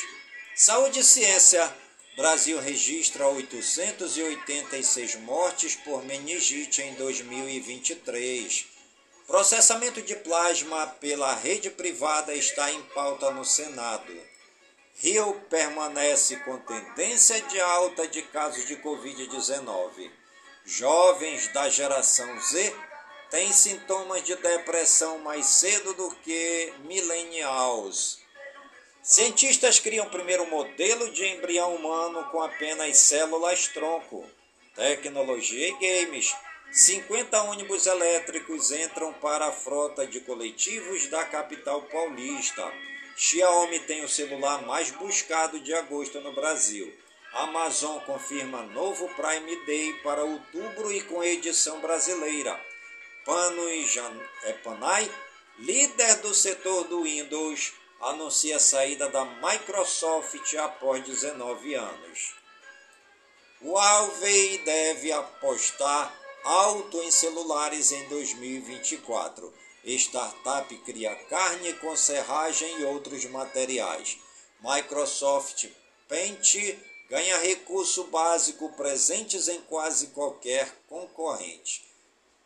Saúde 0.54 1.00
e 1.00 1.04
Ciência. 1.04 1.72
Brasil 2.16 2.60
registra 2.60 3.28
886 3.28 5.14
mortes 5.16 5.76
por 5.76 6.04
meningite 6.04 6.82
em 6.82 6.94
2023. 6.94 8.66
Processamento 9.28 10.02
de 10.02 10.16
plasma 10.16 10.86
pela 11.00 11.32
rede 11.34 11.70
privada 11.70 12.34
está 12.34 12.72
em 12.72 12.82
pauta 12.94 13.30
no 13.30 13.44
Senado. 13.44 14.12
Rio 14.96 15.34
permanece 15.48 16.36
com 16.38 16.58
tendência 16.58 17.40
de 17.42 17.60
alta 17.60 18.08
de 18.08 18.22
casos 18.22 18.66
de 18.66 18.76
Covid-19. 18.78 20.10
Jovens 20.64 21.46
da 21.52 21.68
geração 21.68 22.40
Z 22.40 22.74
têm 23.30 23.52
sintomas 23.52 24.22
de 24.22 24.34
depressão 24.36 25.18
mais 25.18 25.46
cedo 25.46 25.92
do 25.94 26.10
que 26.16 26.72
millennials. 26.84 28.18
Cientistas 29.02 29.80
criam 29.80 30.08
primeiro 30.08 30.46
modelo 30.46 31.10
de 31.10 31.26
embrião 31.26 31.74
humano 31.74 32.24
com 32.30 32.42
apenas 32.42 32.96
células 32.98 33.68
tronco. 33.68 34.24
Tecnologia 34.74 35.68
e 35.68 35.72
games. 35.72 36.34
50 36.70 37.42
ônibus 37.44 37.86
elétricos 37.86 38.70
entram 38.70 39.12
para 39.14 39.46
a 39.46 39.52
frota 39.52 40.06
de 40.06 40.20
coletivos 40.20 41.06
da 41.06 41.24
capital 41.24 41.82
paulista. 41.82 42.70
Xiaomi 43.16 43.80
tem 43.80 44.04
o 44.04 44.08
celular 44.08 44.66
mais 44.66 44.90
buscado 44.90 45.58
de 45.58 45.72
agosto 45.74 46.20
no 46.20 46.32
Brasil. 46.32 46.94
Amazon 47.32 47.98
confirma 48.00 48.62
novo 48.62 49.08
Prime 49.14 49.64
Day 49.64 49.94
para 50.02 50.22
outubro 50.22 50.92
e 50.92 51.00
com 51.02 51.24
edição 51.24 51.80
brasileira. 51.80 52.67
Panos 53.28 53.94
é, 54.44 54.52
Panay, 54.54 55.12
líder 55.58 56.14
do 56.22 56.32
setor 56.32 56.84
do 56.84 57.02
Windows, 57.02 57.74
anuncia 58.00 58.56
a 58.56 58.58
saída 58.58 59.10
da 59.10 59.22
Microsoft 59.22 60.54
após 60.54 61.04
19 61.04 61.74
anos. 61.74 62.34
Huawei 63.60 64.56
deve 64.64 65.12
apostar 65.12 66.18
alto 66.42 67.02
em 67.02 67.10
celulares 67.10 67.92
em 67.92 68.08
2024. 68.08 69.52
Startup 69.84 70.78
cria 70.78 71.14
carne 71.26 71.74
com 71.74 71.94
serragem 71.94 72.80
e 72.80 72.84
outros 72.84 73.26
materiais. 73.26 74.16
Microsoft 74.62 75.66
Paint 76.08 76.78
ganha 77.10 77.36
recurso 77.40 78.04
básico 78.04 78.72
presentes 78.72 79.48
em 79.48 79.60
quase 79.64 80.06
qualquer 80.06 80.74
concorrente. 80.88 81.87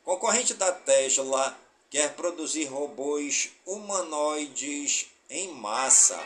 Concorrente 0.05 0.55
da 0.55 0.73
Tesla 0.73 1.57
quer 1.89 2.15
produzir 2.15 2.65
robôs 2.65 3.51
humanoides 3.65 5.07
em 5.31 5.53
massa. 5.55 6.19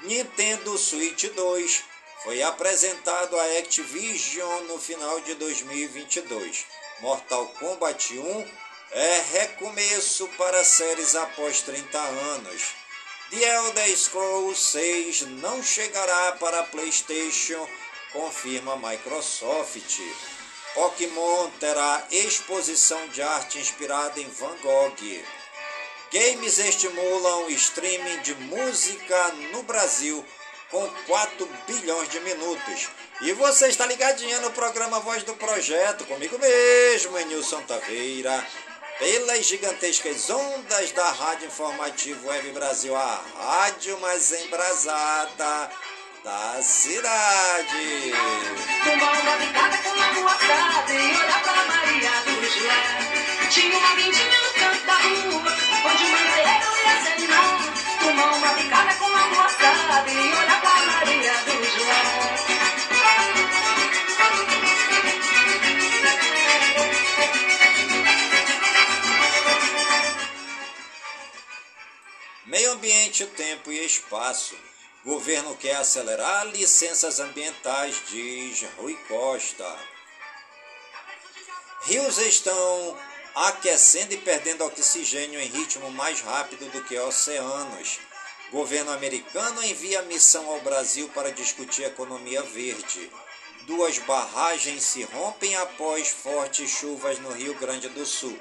Nintendo 0.00 0.76
Switch 0.76 1.24
2 1.32 1.84
foi 2.24 2.42
apresentado 2.42 3.38
a 3.38 3.58
Activision 3.58 4.64
no 4.64 4.80
final 4.80 5.20
de 5.20 5.34
2022. 5.34 6.66
Mortal 7.00 7.46
Kombat 7.58 8.18
1 8.18 8.48
é 8.90 9.20
recomeço 9.32 10.26
para 10.36 10.64
séries 10.64 11.14
após 11.14 11.62
30 11.62 11.98
anos. 11.98 12.74
The 13.30 13.44
Elder 13.44 13.96
Scrolls 13.96 14.60
6 14.60 15.20
não 15.40 15.62
chegará 15.62 16.32
para 16.32 16.64
PlayStation, 16.64 17.68
confirma 18.12 18.76
Microsoft. 18.76 20.00
Pokémon 20.74 21.50
terá 21.60 22.06
exposição 22.10 23.06
de 23.08 23.20
arte 23.20 23.58
inspirada 23.58 24.18
em 24.20 24.28
Van 24.28 24.56
Gogh. 24.62 25.24
Games 26.10 26.58
estimulam 26.58 27.48
streaming 27.50 28.20
de 28.20 28.34
música 28.34 29.28
no 29.50 29.62
Brasil 29.62 30.24
com 30.70 30.88
4 31.06 31.48
bilhões 31.66 32.08
de 32.08 32.20
minutos. 32.20 32.88
E 33.20 33.32
você 33.34 33.68
está 33.68 33.86
ligadinha 33.86 34.40
no 34.40 34.50
programa 34.50 35.00
Voz 35.00 35.22
do 35.22 35.34
Projeto, 35.34 36.06
comigo 36.06 36.38
mesmo, 36.38 37.18
Nilson 37.18 37.62
Taveira, 37.62 38.46
pelas 38.98 39.44
gigantescas 39.44 40.30
ondas 40.30 40.90
da 40.92 41.10
Rádio 41.10 41.48
Informativo 41.48 42.28
Web 42.28 42.50
Brasil, 42.52 42.96
a 42.96 43.24
rádio 43.36 44.00
mais 44.00 44.32
embrasada 44.32 45.70
da 46.24 46.62
cidade. 46.62 48.12
Tomar 48.84 49.20
uma 49.22 49.36
picada 49.38 49.76
com 49.78 49.88
uma 49.90 50.32
assada 50.32 50.92
e 50.92 51.16
olhar 51.16 51.42
pra 51.42 51.64
Maria 51.64 52.10
do 52.22 52.48
Joé. 52.48 53.48
Tinha 53.50 53.76
uma 53.76 53.94
vindinha 53.96 54.40
no 54.40 54.52
canto 54.52 54.86
da 54.86 54.94
rua, 54.94 55.56
onde 55.84 56.04
o 56.04 56.10
manteiro 56.10 56.68
ia 56.84 57.02
se 57.02 57.08
animar. 57.12 57.58
Tomar 58.00 58.34
uma 58.34 58.54
picada 58.54 58.94
com 58.94 59.06
uma 59.06 59.44
assada 59.46 60.10
e 60.10 60.32
olhar 60.32 60.60
pra 60.60 60.86
Maria 60.86 61.32
do 61.44 61.64
Joé. 61.64 62.02
Meio 72.46 72.72
ambiente, 72.72 73.26
tempo 73.26 73.72
e 73.72 73.84
espaço. 73.84 74.71
Governo 75.04 75.56
quer 75.56 75.74
acelerar 75.76 76.46
licenças 76.46 77.18
ambientais, 77.18 78.00
diz 78.08 78.62
Rui 78.78 78.94
Costa. 79.08 79.78
Rios 81.82 82.18
estão 82.18 82.96
aquecendo 83.34 84.14
e 84.14 84.18
perdendo 84.18 84.64
oxigênio 84.64 85.40
em 85.40 85.48
ritmo 85.48 85.90
mais 85.90 86.20
rápido 86.20 86.70
do 86.70 86.84
que 86.84 86.96
oceanos. 86.96 87.98
Governo 88.52 88.92
americano 88.92 89.64
envia 89.64 90.02
missão 90.02 90.48
ao 90.48 90.60
Brasil 90.60 91.08
para 91.08 91.32
discutir 91.32 91.82
economia 91.82 92.42
verde. 92.42 93.10
Duas 93.62 93.98
barragens 93.98 94.84
se 94.84 95.02
rompem 95.02 95.56
após 95.56 96.10
fortes 96.10 96.70
chuvas 96.70 97.18
no 97.18 97.32
Rio 97.32 97.54
Grande 97.54 97.88
do 97.88 98.06
Sul. 98.06 98.38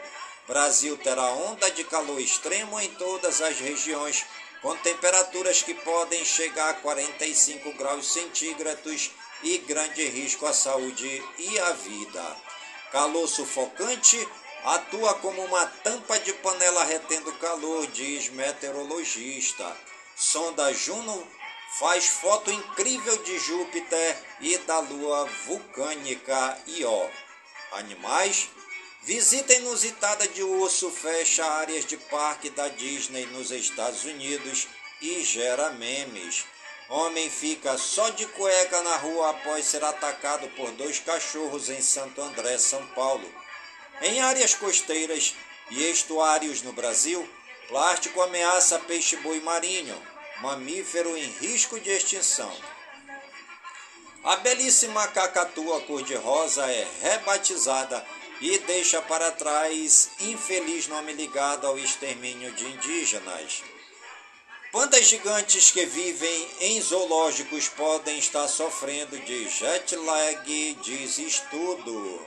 Brasil 0.47 0.95
terá 0.97 1.31
onda 1.31 1.71
de 1.71 1.83
calor 1.85 2.19
extremo 2.19 2.79
em 2.79 2.89
todas 2.95 3.41
as 3.41 3.59
regiões, 3.59 4.25
com 4.61 4.75
temperaturas 4.77 5.63
que 5.63 5.73
podem 5.73 6.23
chegar 6.23 6.69
a 6.69 6.73
45 6.75 7.73
graus 7.73 8.13
centígrados 8.13 9.11
e 9.43 9.57
grande 9.59 10.03
risco 10.07 10.45
à 10.45 10.53
saúde 10.53 11.23
e 11.37 11.59
à 11.59 11.71
vida. 11.73 12.37
Calor 12.91 13.27
sufocante 13.27 14.27
atua 14.63 15.15
como 15.15 15.43
uma 15.43 15.65
tampa 15.65 16.19
de 16.19 16.33
panela 16.33 16.83
retendo 16.83 17.31
calor, 17.33 17.87
diz 17.87 18.29
meteorologista. 18.29 19.75
Sonda 20.15 20.71
Juno 20.73 21.27
faz 21.79 22.05
foto 22.05 22.51
incrível 22.51 23.17
de 23.23 23.39
Júpiter 23.39 24.17
e 24.41 24.57
da 24.59 24.79
lua 24.79 25.25
vulcânica 25.47 26.59
Io. 26.67 27.09
Animais 27.71 28.49
Visita 29.03 29.53
inusitada 29.55 30.27
de 30.27 30.43
urso 30.43 30.91
fecha 30.91 31.43
áreas 31.43 31.85
de 31.85 31.97
parque 31.97 32.51
da 32.51 32.67
Disney 32.67 33.25
nos 33.25 33.49
Estados 33.49 34.05
Unidos 34.05 34.67
e 35.01 35.23
gera 35.23 35.71
memes. 35.71 36.45
Homem 36.87 37.27
fica 37.27 37.79
só 37.79 38.09
de 38.09 38.27
cueca 38.27 38.79
na 38.83 38.97
rua 38.97 39.31
após 39.31 39.65
ser 39.65 39.83
atacado 39.83 40.47
por 40.49 40.69
dois 40.73 40.99
cachorros 40.99 41.67
em 41.69 41.81
Santo 41.81 42.21
André, 42.21 42.59
São 42.59 42.85
Paulo. 42.89 43.27
Em 44.03 44.21
áreas 44.21 44.53
costeiras 44.53 45.33
e 45.71 45.89
estuários 45.89 46.61
no 46.61 46.71
Brasil, 46.71 47.27
plástico 47.69 48.21
ameaça 48.21 48.77
peixe-boi 48.77 49.39
marinho, 49.39 49.99
mamífero 50.41 51.17
em 51.17 51.25
risco 51.39 51.79
de 51.79 51.89
extinção. 51.89 52.55
A 54.23 54.35
belíssima 54.35 55.07
cacatua 55.07 55.81
cor-de-rosa 55.81 56.69
é 56.69 56.87
rebatizada 57.01 58.05
e 58.41 58.57
deixa 58.59 59.01
para 59.03 59.31
trás 59.31 60.09
infeliz 60.19 60.87
nome 60.87 61.13
ligado 61.13 61.67
ao 61.67 61.77
extermínio 61.77 62.51
de 62.53 62.65
indígenas. 62.65 63.61
Pandas 64.71 65.05
gigantes 65.05 65.69
que 65.69 65.85
vivem 65.85 66.47
em 66.61 66.81
zoológicos 66.81 67.69
podem 67.69 68.17
estar 68.17 68.47
sofrendo 68.47 69.19
de 69.19 69.47
jet 69.49 69.95
lag, 69.95 70.73
diz 70.81 71.19
estudo. 71.19 72.25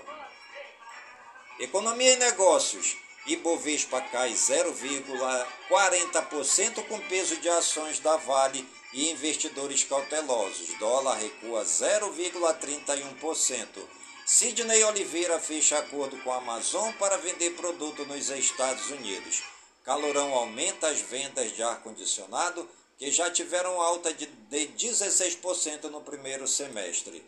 Economia 1.59 2.13
e 2.13 2.17
negócios. 2.17 2.97
Ibovespa 3.27 4.01
cai 4.03 4.35
0,40% 4.35 6.87
com 6.87 7.01
peso 7.01 7.39
de 7.39 7.49
ações 7.49 7.99
da 7.99 8.17
Vale 8.19 8.65
e 8.93 9.11
investidores 9.11 9.83
cautelosos. 9.83 10.79
Dólar 10.79 11.17
recua 11.17 11.65
0,31%. 11.65 14.04
Sidney 14.27 14.83
Oliveira 14.85 15.39
fecha 15.39 15.79
acordo 15.79 16.17
com 16.23 16.33
a 16.33 16.39
Amazon 16.39 16.91
para 16.95 17.19
vender 17.19 17.51
produto 17.51 18.07
nos 18.07 18.31
Estados 18.31 18.91
Unidos. 18.91 19.43
Calorão 19.85 20.33
aumenta 20.33 20.89
as 20.89 21.01
vendas 21.03 21.53
de 21.53 21.63
ar-condicionado, 21.63 22.67
que 22.97 23.11
já 23.11 23.31
tiveram 23.31 23.83
alta 23.83 24.15
de, 24.15 24.25
de 24.25 24.69
16% 24.79 25.91
no 25.91 26.01
primeiro 26.01 26.49
semestre. 26.49 27.23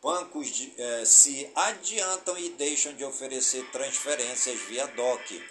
Bancos 0.00 0.68
eh, 0.78 1.04
se 1.04 1.50
adiantam 1.52 2.38
e 2.38 2.50
deixam 2.50 2.94
de 2.94 3.04
oferecer 3.04 3.68
transferências 3.72 4.60
via 4.68 4.86
DOC. 4.86 5.42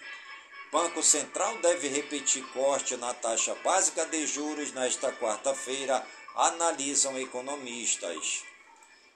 Banco 0.72 1.04
Central 1.04 1.58
deve 1.58 1.90
repetir 1.90 2.46
corte 2.54 2.96
na 2.96 3.14
taxa 3.14 3.54
básica 3.56 4.06
de 4.06 4.26
juros 4.26 4.72
nesta 4.72 5.12
quarta-feira, 5.12 6.08
analisam 6.36 7.20
economistas. 7.20 8.44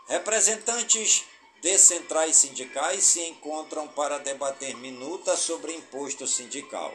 Representantes 0.09 1.23
de 1.61 1.77
centrais 1.77 2.37
sindicais 2.37 3.03
se 3.03 3.21
encontram 3.21 3.87
para 3.87 4.17
debater 4.17 4.75
minuta 4.77 5.35
sobre 5.35 5.73
imposto 5.73 6.25
sindical. 6.25 6.93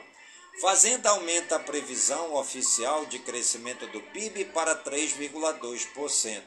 Fazenda 0.61 1.11
aumenta 1.11 1.57
a 1.57 1.61
previsão 1.61 2.35
oficial 2.35 3.05
de 3.07 3.19
crescimento 3.19 3.87
do 3.89 4.01
PIB 4.01 4.45
para 4.47 4.77
3,2%. 4.85 6.43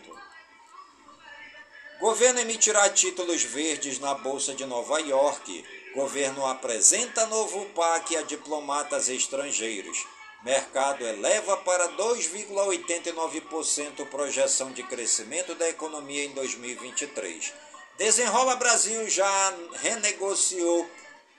Governo 1.99 2.39
emitirá 2.39 2.89
títulos 2.89 3.43
verdes 3.43 3.99
na 3.99 4.13
Bolsa 4.13 4.53
de 4.53 4.65
Nova 4.65 4.99
York. 4.99 5.65
Governo 5.93 6.45
apresenta 6.45 7.26
novo 7.26 7.65
PAC 7.76 8.15
a 8.15 8.22
diplomatas 8.22 9.09
estrangeiros. 9.09 10.05
Mercado 10.43 11.05
eleva 11.05 11.57
para 11.57 11.89
2,89% 11.89 14.07
projeção 14.07 14.72
de 14.72 14.84
crescimento 14.84 15.53
da 15.55 15.68
economia 15.68 16.24
em 16.24 16.32
2023. 16.34 17.66
Desenrola 17.97 18.55
Brasil 18.55 19.09
já 19.09 19.53
renegociou 19.73 20.87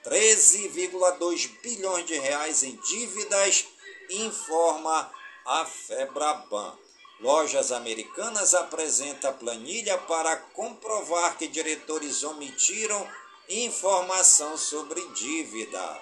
13,2 0.05 1.49
bilhões 1.63 2.05
de 2.05 2.19
reais 2.19 2.65
em 2.65 2.75
dívidas, 2.77 3.65
informa 4.11 5.09
a 5.47 5.65
Febraban. 5.65 6.77
Lojas 7.21 7.71
Americanas 7.71 8.55
apresenta 8.55 9.33
planilha 9.33 9.99
para 9.99 10.37
comprovar 10.37 11.39
que 11.39 11.47
diretores 11.47 12.25
omitiram 12.25 13.09
informação 13.49 14.57
sobre 14.57 15.01
dívida. 15.11 16.01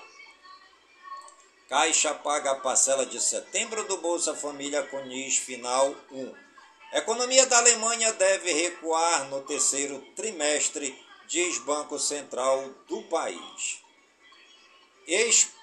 Caixa 1.68 2.14
paga 2.14 2.52
a 2.52 2.60
parcela 2.60 3.04
de 3.04 3.20
setembro 3.20 3.84
do 3.84 3.98
Bolsa 3.98 4.34
Família 4.34 4.82
com 4.84 5.04
NIS 5.04 5.36
final 5.36 5.94
1. 6.10 6.45
Economia 6.92 7.44
da 7.46 7.58
Alemanha 7.58 8.12
deve 8.12 8.52
recuar 8.52 9.28
no 9.28 9.42
terceiro 9.42 10.00
trimestre, 10.14 10.96
diz 11.26 11.58
Banco 11.58 11.98
Central 11.98 12.70
do 12.86 13.02
país. 13.02 13.80
Esportes. 15.06 15.56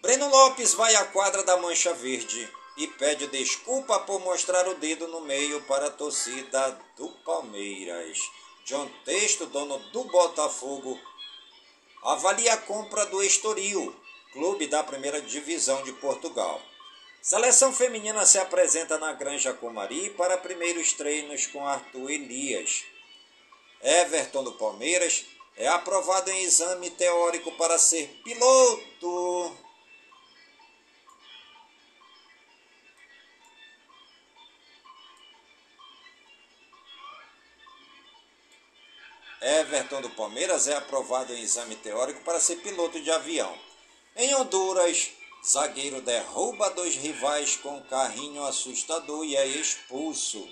Breno 0.00 0.28
Lopes 0.28 0.74
vai 0.74 0.94
à 0.96 1.04
quadra 1.06 1.42
da 1.42 1.56
Mancha 1.56 1.92
Verde 1.92 2.48
e 2.76 2.86
pede 2.86 3.26
desculpa 3.28 4.00
por 4.00 4.20
mostrar 4.20 4.68
o 4.68 4.74
dedo 4.74 5.08
no 5.08 5.20
meio 5.22 5.62
para 5.62 5.86
a 5.86 5.90
torcida 5.90 6.78
do 6.96 7.08
Palmeiras. 7.24 8.18
John 8.64 8.88
Texto, 9.04 9.46
dono 9.46 9.78
do 9.90 10.04
Botafogo, 10.04 10.98
avalia 12.02 12.54
a 12.54 12.58
compra 12.58 13.04
do 13.06 13.22
Estoril 13.22 14.03
clube 14.34 14.66
da 14.66 14.82
primeira 14.82 15.22
divisão 15.22 15.84
de 15.84 15.92
Portugal. 15.92 16.60
Seleção 17.22 17.72
feminina 17.72 18.26
se 18.26 18.36
apresenta 18.36 18.98
na 18.98 19.12
Granja 19.12 19.54
Comari 19.54 20.10
para 20.10 20.36
primeiros 20.36 20.92
treinos 20.92 21.46
com 21.46 21.64
Arthur 21.66 22.10
Elias. 22.10 22.84
Everton 23.80 24.42
do 24.42 24.52
Palmeiras 24.54 25.24
é 25.56 25.68
aprovado 25.68 26.30
em 26.32 26.42
exame 26.42 26.90
teórico 26.90 27.52
para 27.52 27.78
ser 27.78 28.08
piloto. 28.24 29.56
Everton 39.40 40.00
do 40.00 40.10
Palmeiras 40.10 40.66
é 40.66 40.74
aprovado 40.74 41.32
em 41.32 41.40
exame 41.40 41.76
teórico 41.76 42.20
para 42.22 42.40
ser 42.40 42.56
piloto 42.56 43.00
de 43.00 43.12
avião. 43.12 43.73
Em 44.16 44.32
Honduras, 44.36 45.10
zagueiro 45.44 46.00
derruba 46.00 46.70
dois 46.70 46.94
rivais 46.94 47.56
com 47.56 47.82
carrinho 47.82 48.44
assustador 48.44 49.24
e 49.24 49.34
é 49.34 49.44
expulso. 49.44 50.48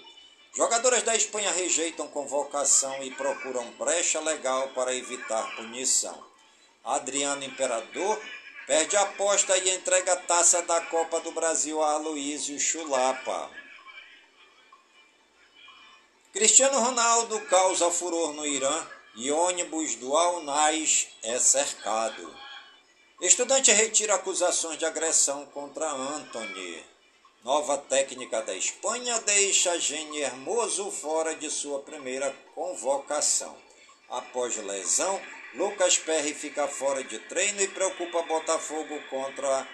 Jogadoras 0.52 1.04
da 1.04 1.14
Espanha 1.14 1.52
rejeitam 1.52 2.08
convocação 2.08 3.00
e 3.04 3.12
procuram 3.12 3.70
brecha 3.78 4.18
legal 4.18 4.68
para 4.70 4.92
evitar 4.92 5.54
punição. 5.54 6.26
Adriano 6.82 7.44
Imperador 7.44 8.20
perde 8.66 8.96
a 8.96 9.02
aposta 9.02 9.56
e 9.56 9.70
entrega 9.70 10.14
a 10.14 10.16
taça 10.16 10.62
da 10.62 10.80
Copa 10.86 11.20
do 11.20 11.30
Brasil 11.30 11.80
a 11.80 11.92
Aloysio 11.92 12.58
Chulapa. 12.58 13.48
Cristiano 16.32 16.80
Ronaldo 16.80 17.40
causa 17.42 17.92
furor 17.92 18.32
no 18.34 18.44
Irã 18.44 18.86
e 19.14 19.30
ônibus 19.30 19.94
do 19.94 20.16
Al-Nais 20.16 21.06
é 21.22 21.38
cercado. 21.38 22.51
Estudante 23.22 23.70
retira 23.70 24.16
acusações 24.16 24.76
de 24.76 24.84
agressão 24.84 25.46
contra 25.54 25.88
Anthony. 25.92 26.84
Nova 27.44 27.78
técnica 27.78 28.42
da 28.42 28.52
Espanha 28.52 29.16
deixa 29.20 29.78
Gene 29.78 30.18
Hermoso 30.18 30.90
fora 30.90 31.36
de 31.36 31.48
sua 31.48 31.78
primeira 31.78 32.34
convocação. 32.52 33.56
Após 34.10 34.56
lesão, 34.56 35.22
Lucas 35.54 35.98
Perry 35.98 36.34
fica 36.34 36.66
fora 36.66 37.04
de 37.04 37.20
treino 37.20 37.60
e 37.60 37.68
preocupa 37.68 38.22
Botafogo 38.22 39.00
contra 39.08 39.68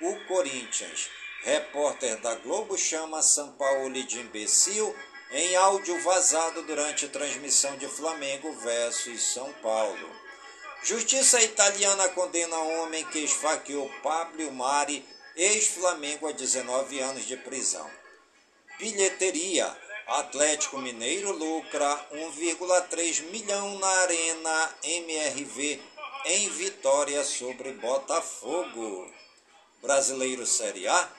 o 0.00 0.26
Corinthians. 0.26 1.10
Repórter 1.42 2.16
da 2.22 2.36
Globo 2.36 2.78
chama 2.78 3.20
São 3.20 3.52
Paulo 3.52 4.02
de 4.02 4.18
imbecil 4.18 4.96
em 5.30 5.54
áudio 5.56 6.00
vazado 6.00 6.62
durante 6.62 7.06
transmissão 7.08 7.76
de 7.76 7.86
Flamengo 7.86 8.50
versus 8.60 9.20
São 9.34 9.52
Paulo. 9.60 10.23
Justiça 10.84 11.42
italiana 11.42 12.10
condena 12.10 12.58
homem 12.58 13.02
que 13.06 13.20
esfaqueou 13.20 13.90
Pablo 14.02 14.52
Mari, 14.52 15.02
ex-Flamengo, 15.34 16.28
a 16.28 16.32
19 16.32 17.00
anos 17.00 17.24
de 17.24 17.38
prisão. 17.38 17.90
Bilheteria. 18.78 19.74
Atlético 20.06 20.76
Mineiro 20.76 21.32
lucra 21.32 22.06
1,3 22.12 23.22
milhão 23.30 23.78
na 23.78 23.86
Arena 23.86 24.74
MRV 24.82 25.80
em 26.26 26.50
vitória 26.50 27.24
sobre 27.24 27.72
Botafogo. 27.72 29.10
Brasileiro 29.80 30.46
Série 30.46 30.86
A, 30.86 31.10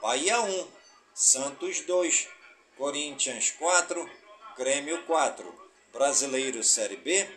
Bahia 0.00 0.40
1, 0.40 0.68
Santos 1.12 1.80
2, 1.80 2.28
Corinthians 2.78 3.50
4, 3.58 4.08
Grêmio 4.56 5.02
4. 5.02 5.60
Brasileiro 5.92 6.62
Série 6.62 6.96
B, 6.96 7.28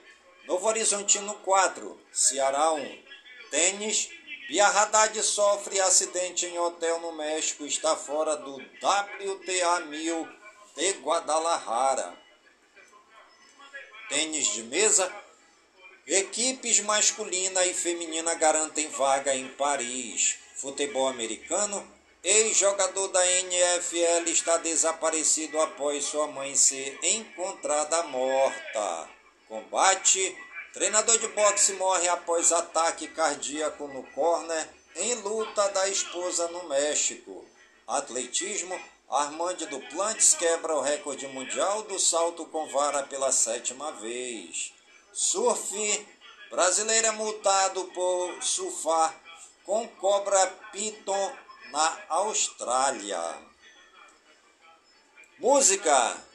Novo 0.46 0.68
Horizontino 0.68 1.36
4, 1.36 2.00
Ceará 2.12 2.74
1. 2.74 3.04
Tênis, 3.50 4.10
Bia 4.48 4.68
Haddad 4.68 5.24
sofre 5.24 5.80
acidente 5.80 6.46
em 6.46 6.60
hotel 6.60 7.00
no 7.00 7.14
México, 7.14 7.66
está 7.66 7.96
fora 7.96 8.36
do 8.36 8.58
WTA 8.58 9.80
1000 9.82 10.28
de 10.76 10.92
Guadalajara. 11.00 12.18
Tênis 14.10 14.48
de 14.48 14.64
mesa, 14.64 15.10
equipes 16.06 16.82
masculina 16.82 17.66
e 17.66 17.74
feminina 17.74 18.36
garantem 18.36 18.90
vaga 18.90 19.34
em 19.34 19.48
Paris. 19.50 20.38
Futebol 20.56 21.08
americano, 21.08 21.88
Ex-jogador 22.24 23.10
da 23.10 23.28
NFL 23.28 24.30
está 24.30 24.56
desaparecido 24.56 25.60
após 25.60 26.06
sua 26.06 26.26
mãe 26.26 26.56
ser 26.56 26.98
encontrada 27.04 28.04
morta. 28.04 29.10
Combate: 29.54 30.36
treinador 30.74 31.16
de 31.20 31.28
boxe 31.28 31.74
morre 31.74 32.08
após 32.08 32.52
ataque 32.52 33.08
cardíaco 33.10 33.88
no 33.88 34.02
corner 34.02 34.68
em 34.96 35.14
luta 35.14 35.70
da 35.70 35.88
esposa 35.88 36.48
no 36.48 36.68
México. 36.68 37.46
Atletismo: 37.88 38.82
Armand 39.08 39.58
Duplantis 39.58 40.34
quebra 40.34 40.76
o 40.76 40.82
recorde 40.82 41.28
mundial 41.28 41.84
do 41.84 42.00
salto 42.00 42.48
com 42.48 42.66
vara 42.70 43.04
pela 43.04 43.32
sétima 43.32 43.92
vez. 43.92 44.74
Surf: 45.14 46.08
brasileiro 46.50 47.06
é 47.06 47.12
multado 47.12 47.86
por 47.94 48.42
surfar 48.42 49.16
com 49.64 49.88
cobra 49.88 50.48
piton 50.72 51.32
na 51.70 52.00
Austrália. 52.10 53.22
Música. 55.38 56.33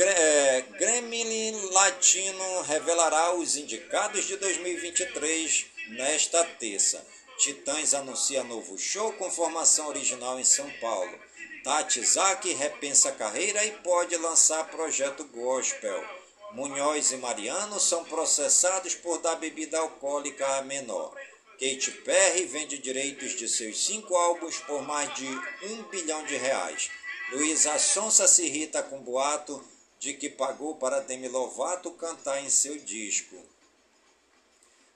É, 0.00 0.60
Gremlin 0.78 1.70
Latino 1.72 2.62
revelará 2.62 3.34
os 3.34 3.56
indicados 3.56 4.26
de 4.26 4.36
2023 4.36 5.66
nesta 5.88 6.44
terça. 6.44 7.04
Titãs 7.36 7.94
anuncia 7.94 8.44
novo 8.44 8.78
show 8.78 9.12
com 9.14 9.28
formação 9.28 9.88
original 9.88 10.38
em 10.38 10.44
São 10.44 10.70
Paulo. 10.80 11.18
Tati 11.64 12.00
Zaki 12.00 12.52
repensa 12.52 13.10
carreira 13.10 13.64
e 13.64 13.72
pode 13.72 14.16
lançar 14.16 14.70
projeto 14.70 15.24
gospel. 15.24 16.04
Munhoz 16.52 17.10
e 17.10 17.16
Mariano 17.16 17.80
são 17.80 18.04
processados 18.04 18.94
por 18.94 19.18
dar 19.18 19.34
bebida 19.34 19.80
alcoólica 19.80 20.46
a 20.58 20.62
menor. 20.62 21.12
Katy 21.54 21.90
Perry 22.04 22.44
vende 22.44 22.78
direitos 22.78 23.32
de 23.32 23.48
seus 23.48 23.84
cinco 23.84 24.14
álbuns 24.14 24.58
por 24.60 24.80
mais 24.80 25.12
de 25.14 25.26
um 25.64 25.82
bilhão 25.90 26.24
de 26.24 26.36
reais. 26.36 26.88
Luísa 27.32 27.76
Sonsa 27.80 28.28
se 28.28 28.44
irrita 28.44 28.80
com 28.80 29.02
boato 29.02 29.60
de 29.98 30.14
que 30.14 30.28
pagou 30.28 30.76
para 30.76 31.00
Demi 31.00 31.28
Lovato 31.28 31.90
cantar 31.92 32.42
em 32.42 32.50
seu 32.50 32.78
disco. 32.78 33.36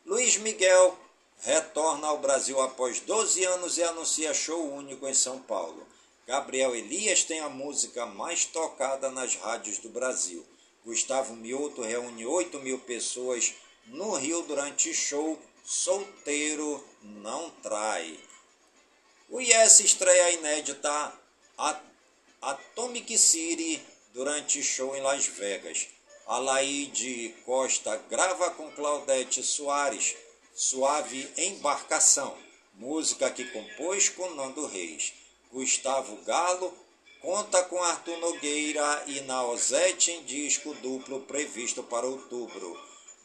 Luiz 0.05 0.37
Miguel 0.37 0.99
retorna 1.41 2.09
ao 2.09 2.19
Brasil 2.19 2.61
após 2.61 3.01
12 3.01 3.45
anos 3.45 3.79
e 3.79 3.83
anuncia 3.83 4.33
show 4.33 4.73
único 4.73 5.09
em 5.09 5.15
São 5.15 5.41
Paulo. 5.41 5.87
Gabriel 6.27 6.75
Elias 6.75 7.25
tem 7.25 7.41
a 7.41 7.49
música 7.49 8.07
mais 8.07 8.45
tocada 8.45 9.11
nas 9.11 9.35
rádios 9.35 9.79
do 9.79 9.89
Brasil. 9.89 10.47
Gustavo 10.85 11.35
Mioto 11.35 11.83
reúne 11.83 12.25
8 12.25 12.59
mil 12.61 12.79
pessoas 12.79 13.55
no 13.87 14.15
Rio 14.15 14.43
durante 14.43 14.95
show 14.95 15.39
Solteiro 15.65 16.85
não 17.03 17.51
trai. 17.63 18.19
O 19.31 19.41
Yes 19.41 19.81
estreia 19.81 20.33
inédita 20.33 21.13
Atomic 22.41 23.17
City 23.17 23.81
durante 24.13 24.63
show 24.63 24.95
em 24.97 25.01
Las 25.01 25.27
Vegas. 25.27 25.89
Alaide 26.27 27.35
Costa 27.45 27.97
grava 28.09 28.51
com 28.51 28.71
Claudete 28.71 29.43
Soares 29.43 30.15
Suave 30.55 31.29
Embarcação, 31.37 32.37
música 32.75 33.31
que 33.31 33.45
compôs 33.47 34.11
com 34.11 34.35
Nando 34.35 34.67
Reis. 34.67 35.15
Gustavo 35.51 36.17
Galo 36.25 36.73
conta 37.21 37.63
com 37.65 37.83
Arthur 37.83 38.19
Nogueira 38.19 39.05
e 39.07 39.21
Naozete 39.23 40.11
em 40.11 40.23
disco 40.25 40.75
duplo 40.75 41.21
previsto 41.21 41.83
para 41.83 42.07
outubro. 42.07 42.79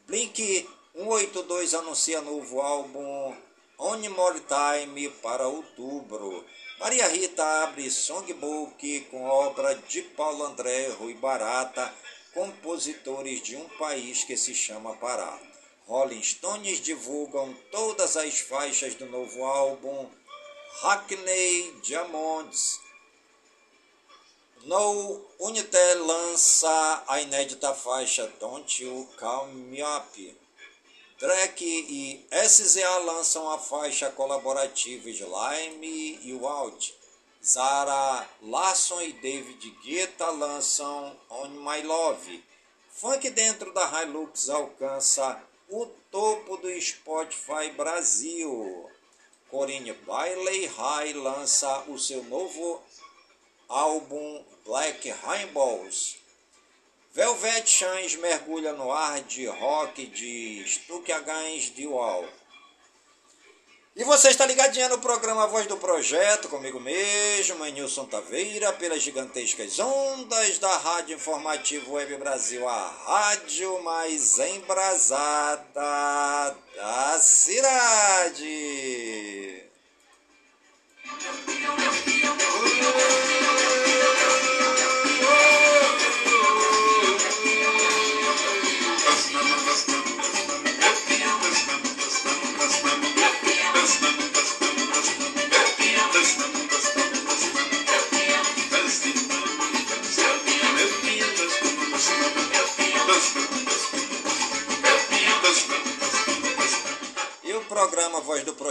Blink 0.06 0.68
182 0.96 1.74
anuncia 1.74 2.22
novo 2.22 2.62
álbum 2.62 3.36
On 3.78 4.10
More 4.10 4.42
Time 4.42 5.10
para 5.22 5.48
outubro. 5.48 6.46
Maria 6.80 7.08
Rita 7.08 7.44
abre 7.64 7.90
songbook 7.90 9.02
com 9.10 9.26
obra 9.26 9.74
de 9.74 10.04
Paulo 10.04 10.46
André 10.46 10.90
Rui 10.90 11.16
Barata, 11.16 11.92
compositores 12.36 13.42
de 13.42 13.56
um 13.56 13.68
país 13.80 14.24
que 14.24 14.38
se 14.38 14.54
chama 14.54 14.96
Pará. 14.98 15.40
Rolling 15.88 16.22
Stones 16.22 16.80
divulgam 16.80 17.52
todas 17.72 18.16
as 18.16 18.40
faixas 18.42 18.94
do 18.94 19.08
novo 19.08 19.44
álbum 19.44 20.08
Hackney 20.82 21.72
Diamonds. 21.82 22.80
No 24.64 25.26
Unitel 25.40 26.06
lança 26.06 27.04
a 27.08 27.20
inédita 27.22 27.74
faixa 27.74 28.28
Don't 28.40 28.84
You 28.84 29.10
Call 29.18 29.48
Me 29.48 29.82
Up. 29.82 30.47
Drake 31.20 31.66
e 31.66 32.28
SZA 32.48 32.98
lançam 33.00 33.50
a 33.50 33.58
faixa 33.58 34.12
colaborativa 34.12 35.12
de 35.12 35.24
Lime 35.24 36.20
e 36.22 36.38
Walt. 36.40 36.92
Zara 37.44 38.30
Larson 38.44 39.02
e 39.02 39.14
David 39.14 39.68
Guetta 39.84 40.30
lançam 40.30 41.18
On 41.32 41.48
My 41.48 41.82
Love. 41.82 42.44
Funk 42.92 43.32
dentro 43.32 43.74
da 43.74 44.04
Hilux 44.04 44.48
alcança 44.48 45.42
o 45.70 45.88
topo 46.12 46.58
do 46.58 46.70
Spotify 46.80 47.72
Brasil. 47.76 48.88
Corinne 49.50 49.94
Bailey 49.94 50.68
High 50.68 51.14
lança 51.14 51.84
o 51.88 51.98
seu 51.98 52.24
novo 52.26 52.80
álbum 53.68 54.46
Black 54.64 55.10
Rainbows. 55.10 56.27
Velvet 57.18 57.68
Chans 57.68 58.16
mergulha 58.18 58.74
no 58.74 58.92
ar 58.92 59.22
de 59.22 59.48
rock 59.48 60.06
de 60.06 60.64
Stuck 60.68 61.12
Against 61.12 61.74
the 61.74 61.88
Wall. 61.88 62.30
E 63.96 64.04
você 64.04 64.30
está 64.30 64.46
ligadinha 64.46 64.88
no 64.88 65.00
programa 65.00 65.48
Voz 65.48 65.66
do 65.66 65.78
Projeto, 65.78 66.48
comigo 66.48 66.80
mesmo, 66.80 67.66
Nilson 67.66 68.06
Taveira, 68.06 68.72
pelas 68.74 69.02
gigantescas 69.02 69.80
ondas 69.80 70.60
da 70.60 70.78
Rádio 70.78 71.16
Informativo 71.16 71.94
Web 71.94 72.18
Brasil, 72.18 72.70
a 72.70 72.88
rádio 73.08 73.82
mais 73.82 74.38
embrasada 74.38 75.66
da 76.76 77.20
cidade. 77.20 78.48